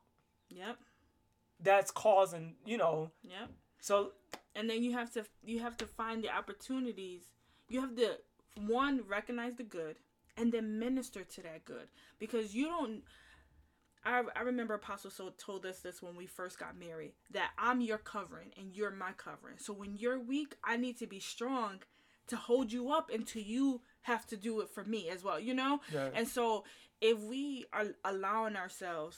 yep 0.50 0.78
that's 1.60 1.92
causing 1.92 2.56
you 2.66 2.78
know 2.78 3.12
yep 3.24 3.50
so 3.80 4.14
and 4.56 4.70
then 4.70 4.84
you 4.84 4.94
have 4.94 5.12
to 5.14 5.26
you 5.44 5.60
have 5.60 5.78
to 5.78 5.86
find 5.86 6.24
the 6.24 6.30
opportunities. 6.30 7.22
You 7.70 7.82
have 7.82 7.96
to 7.98 8.18
one 8.68 9.02
recognize 9.08 9.56
the 9.56 9.64
good 9.64 9.98
and 10.38 10.52
then 10.52 10.80
minister 10.80 11.24
to 11.24 11.42
that 11.44 11.66
good. 11.66 11.88
Because 12.20 12.56
you 12.56 12.68
don't 12.68 13.04
I, 14.04 14.24
I 14.36 14.42
remember 14.42 14.76
apostle 14.76 15.10
so 15.10 15.34
told 15.38 15.66
us 15.66 15.80
this 15.80 16.02
when 16.02 16.16
we 16.16 16.28
first 16.28 16.60
got 16.60 16.78
married 16.78 17.14
that 17.32 17.52
i'm 17.58 17.82
your 17.82 17.98
covering 17.98 18.52
and 18.58 18.76
you're 18.76 18.92
my 18.92 19.12
covering. 19.18 19.56
So 19.58 19.74
when 19.74 19.96
you're 19.98 20.20
weak 20.20 20.56
i 20.64 20.78
need 20.78 20.98
to 21.00 21.08
be 21.08 21.20
strong 21.20 21.80
to 22.28 22.36
hold 22.36 22.72
you 22.72 22.92
up 22.92 23.12
until 23.14 23.42
you 23.42 23.82
have 24.02 24.26
to 24.28 24.38
do 24.38 24.62
it 24.62 24.70
for 24.70 24.84
me 24.84 25.10
as 25.10 25.24
well 25.24 25.40
you 25.40 25.54
know? 25.54 25.82
Yeah, 25.92 26.10
and 26.14 26.28
so 26.28 26.64
if 27.02 27.20
we 27.20 27.66
are 27.74 27.88
allowing 28.04 28.56
ourselves 28.56 29.18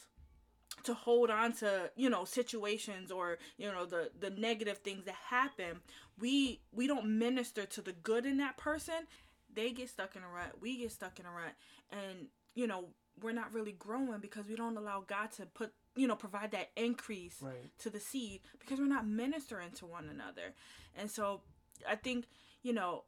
to 0.83 0.93
hold 0.93 1.29
on 1.29 1.53
to, 1.53 1.91
you 1.95 2.09
know, 2.09 2.25
situations 2.25 3.11
or, 3.11 3.37
you 3.57 3.71
know, 3.71 3.85
the 3.85 4.11
the 4.19 4.29
negative 4.29 4.79
things 4.79 5.05
that 5.05 5.15
happen, 5.29 5.81
we 6.19 6.61
we 6.71 6.87
don't 6.87 7.17
minister 7.17 7.65
to 7.65 7.81
the 7.81 7.93
good 7.93 8.25
in 8.25 8.37
that 8.37 8.57
person. 8.57 9.07
They 9.53 9.71
get 9.71 9.89
stuck 9.89 10.15
in 10.15 10.23
a 10.23 10.27
rut. 10.27 10.53
We 10.61 10.77
get 10.77 10.91
stuck 10.91 11.19
in 11.19 11.25
a 11.25 11.31
rut. 11.31 11.55
And, 11.91 12.27
you 12.53 12.67
know, 12.67 12.89
we're 13.21 13.31
not 13.31 13.53
really 13.53 13.71
growing 13.71 14.19
because 14.19 14.47
we 14.47 14.55
don't 14.55 14.77
allow 14.77 15.03
God 15.05 15.31
to 15.33 15.45
put, 15.45 15.73
you 15.95 16.07
know, 16.07 16.15
provide 16.15 16.51
that 16.51 16.69
increase 16.75 17.37
right 17.41 17.71
to 17.79 17.89
the 17.89 17.99
seed 17.99 18.41
because 18.59 18.79
we're 18.79 18.85
not 18.85 19.07
ministering 19.07 19.71
to 19.75 19.85
one 19.85 20.09
another. 20.09 20.53
And 20.95 21.09
so 21.09 21.41
I 21.89 21.95
think, 21.95 22.25
you 22.61 22.73
know, 22.73 23.05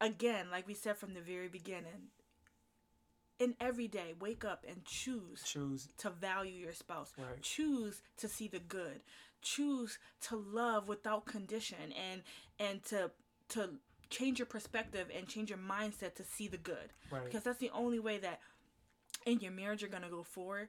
again, 0.00 0.46
like 0.50 0.66
we 0.66 0.74
said 0.74 0.96
from 0.96 1.14
the 1.14 1.20
very 1.20 1.48
beginning, 1.48 2.10
in 3.40 3.54
every 3.60 3.88
day, 3.88 4.14
wake 4.20 4.44
up 4.44 4.64
and 4.68 4.84
choose 4.84 5.42
choose 5.44 5.88
to 5.98 6.10
value 6.10 6.52
your 6.52 6.74
spouse. 6.74 7.12
Right. 7.18 7.42
Choose 7.42 8.02
to 8.18 8.28
see 8.28 8.46
the 8.48 8.60
good. 8.60 9.00
Choose 9.42 9.98
to 10.28 10.36
love 10.36 10.86
without 10.86 11.24
condition 11.24 11.78
and 12.10 12.22
and 12.60 12.84
to 12.84 13.10
to 13.50 13.70
change 14.10 14.38
your 14.38 14.46
perspective 14.46 15.08
and 15.16 15.26
change 15.26 15.50
your 15.50 15.58
mindset 15.58 16.14
to 16.16 16.24
see 16.24 16.46
the 16.48 16.58
good. 16.58 16.92
right 17.10 17.24
Because 17.24 17.42
that's 17.42 17.58
the 17.58 17.70
only 17.70 17.98
way 17.98 18.18
that 18.18 18.40
in 19.26 19.40
your 19.40 19.52
marriage 19.52 19.80
you're 19.82 19.90
gonna 19.90 20.10
go 20.10 20.22
forward. 20.22 20.68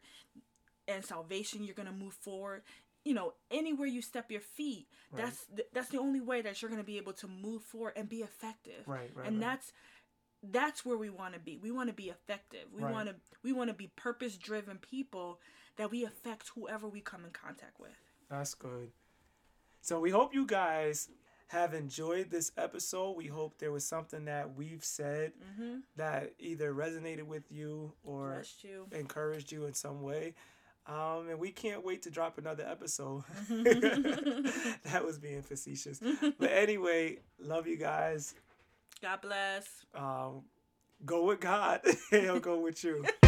And 0.88 1.04
salvation 1.06 1.64
you're 1.64 1.76
gonna 1.76 1.92
move 1.92 2.14
forward. 2.14 2.64
You 3.04 3.14
know, 3.16 3.34
anywhere 3.50 3.88
you 3.88 4.02
step 4.02 4.32
your 4.32 4.42
feet, 4.42 4.88
Right. 5.12 5.24
that's 5.26 5.46
th- 5.56 5.68
that's 5.74 5.90
the 5.90 5.98
only 6.00 6.22
way 6.22 6.42
that 6.42 6.62
you're 6.62 6.70
gonna 6.72 6.84
be 6.84 6.98
able 6.98 7.14
to 7.14 7.28
move 7.28 7.64
forward 7.64 7.94
and 7.98 8.08
be 8.08 8.22
effective 8.22 8.88
right 8.88 9.10
right 9.16 9.28
and 9.28 9.38
right. 9.38 9.42
that's 9.42 9.74
that's 10.44 10.84
where 10.86 10.98
we 10.98 11.10
want 11.10 11.34
to 11.34 11.40
be 11.40 11.58
we 11.58 11.72
want 11.72 11.88
to 11.90 11.94
be 11.94 12.10
effective 12.10 12.66
we 12.74 12.82
Right. 12.82 12.92
want 12.92 13.10
to 13.10 13.16
we 13.44 13.54
want 13.54 13.70
to 13.70 13.76
be 13.76 13.88
purpose 13.96 14.38
driven 14.38 14.78
people 14.78 15.40
that 15.78 15.92
we 15.92 16.04
affect 16.04 16.50
whoever 16.56 16.88
we 16.88 17.00
come 17.02 17.24
in 17.26 17.32
contact 17.32 17.80
with 17.80 17.92
That's 18.30 18.54
good. 18.56 18.92
So 19.82 20.00
we 20.00 20.10
hope 20.12 20.34
you 20.34 20.46
guys 20.46 21.10
have 21.48 21.74
enjoyed 21.74 22.30
this 22.30 22.52
episode. 22.58 23.18
We 23.18 23.28
hope 23.28 23.58
there 23.58 23.72
was 23.72 23.86
something 23.86 24.26
that 24.26 24.56
we've 24.56 24.84
said 24.84 25.34
mm-hmm 25.36 25.80
that 25.96 26.34
either 26.40 26.74
resonated 26.74 27.24
with 27.24 27.52
you 27.52 27.94
or 28.04 28.44
you 28.62 28.88
encouraged 28.92 29.52
you 29.52 29.66
in 29.66 29.74
some 29.74 30.02
way. 30.02 30.34
Um, 30.88 31.30
and 31.30 31.38
we 31.40 31.52
can't 31.52 31.86
wait 31.86 32.02
to 32.04 32.10
drop 32.10 32.38
another 32.40 32.66
episode. 32.68 33.24
that 33.50 35.04
was 35.06 35.20
being 35.20 35.42
facetious. 35.42 36.00
But 36.40 36.52
anyway, 36.52 37.20
love 37.40 37.68
you 37.68 37.78
guys. 37.78 38.34
God 39.02 39.22
bless 39.22 39.86
Um, 39.96 40.44
go 41.06 41.26
with 41.26 41.40
God. 41.40 41.82
He'll 42.12 42.40
go 42.40 42.60
with 42.60 42.84
you. 42.84 43.06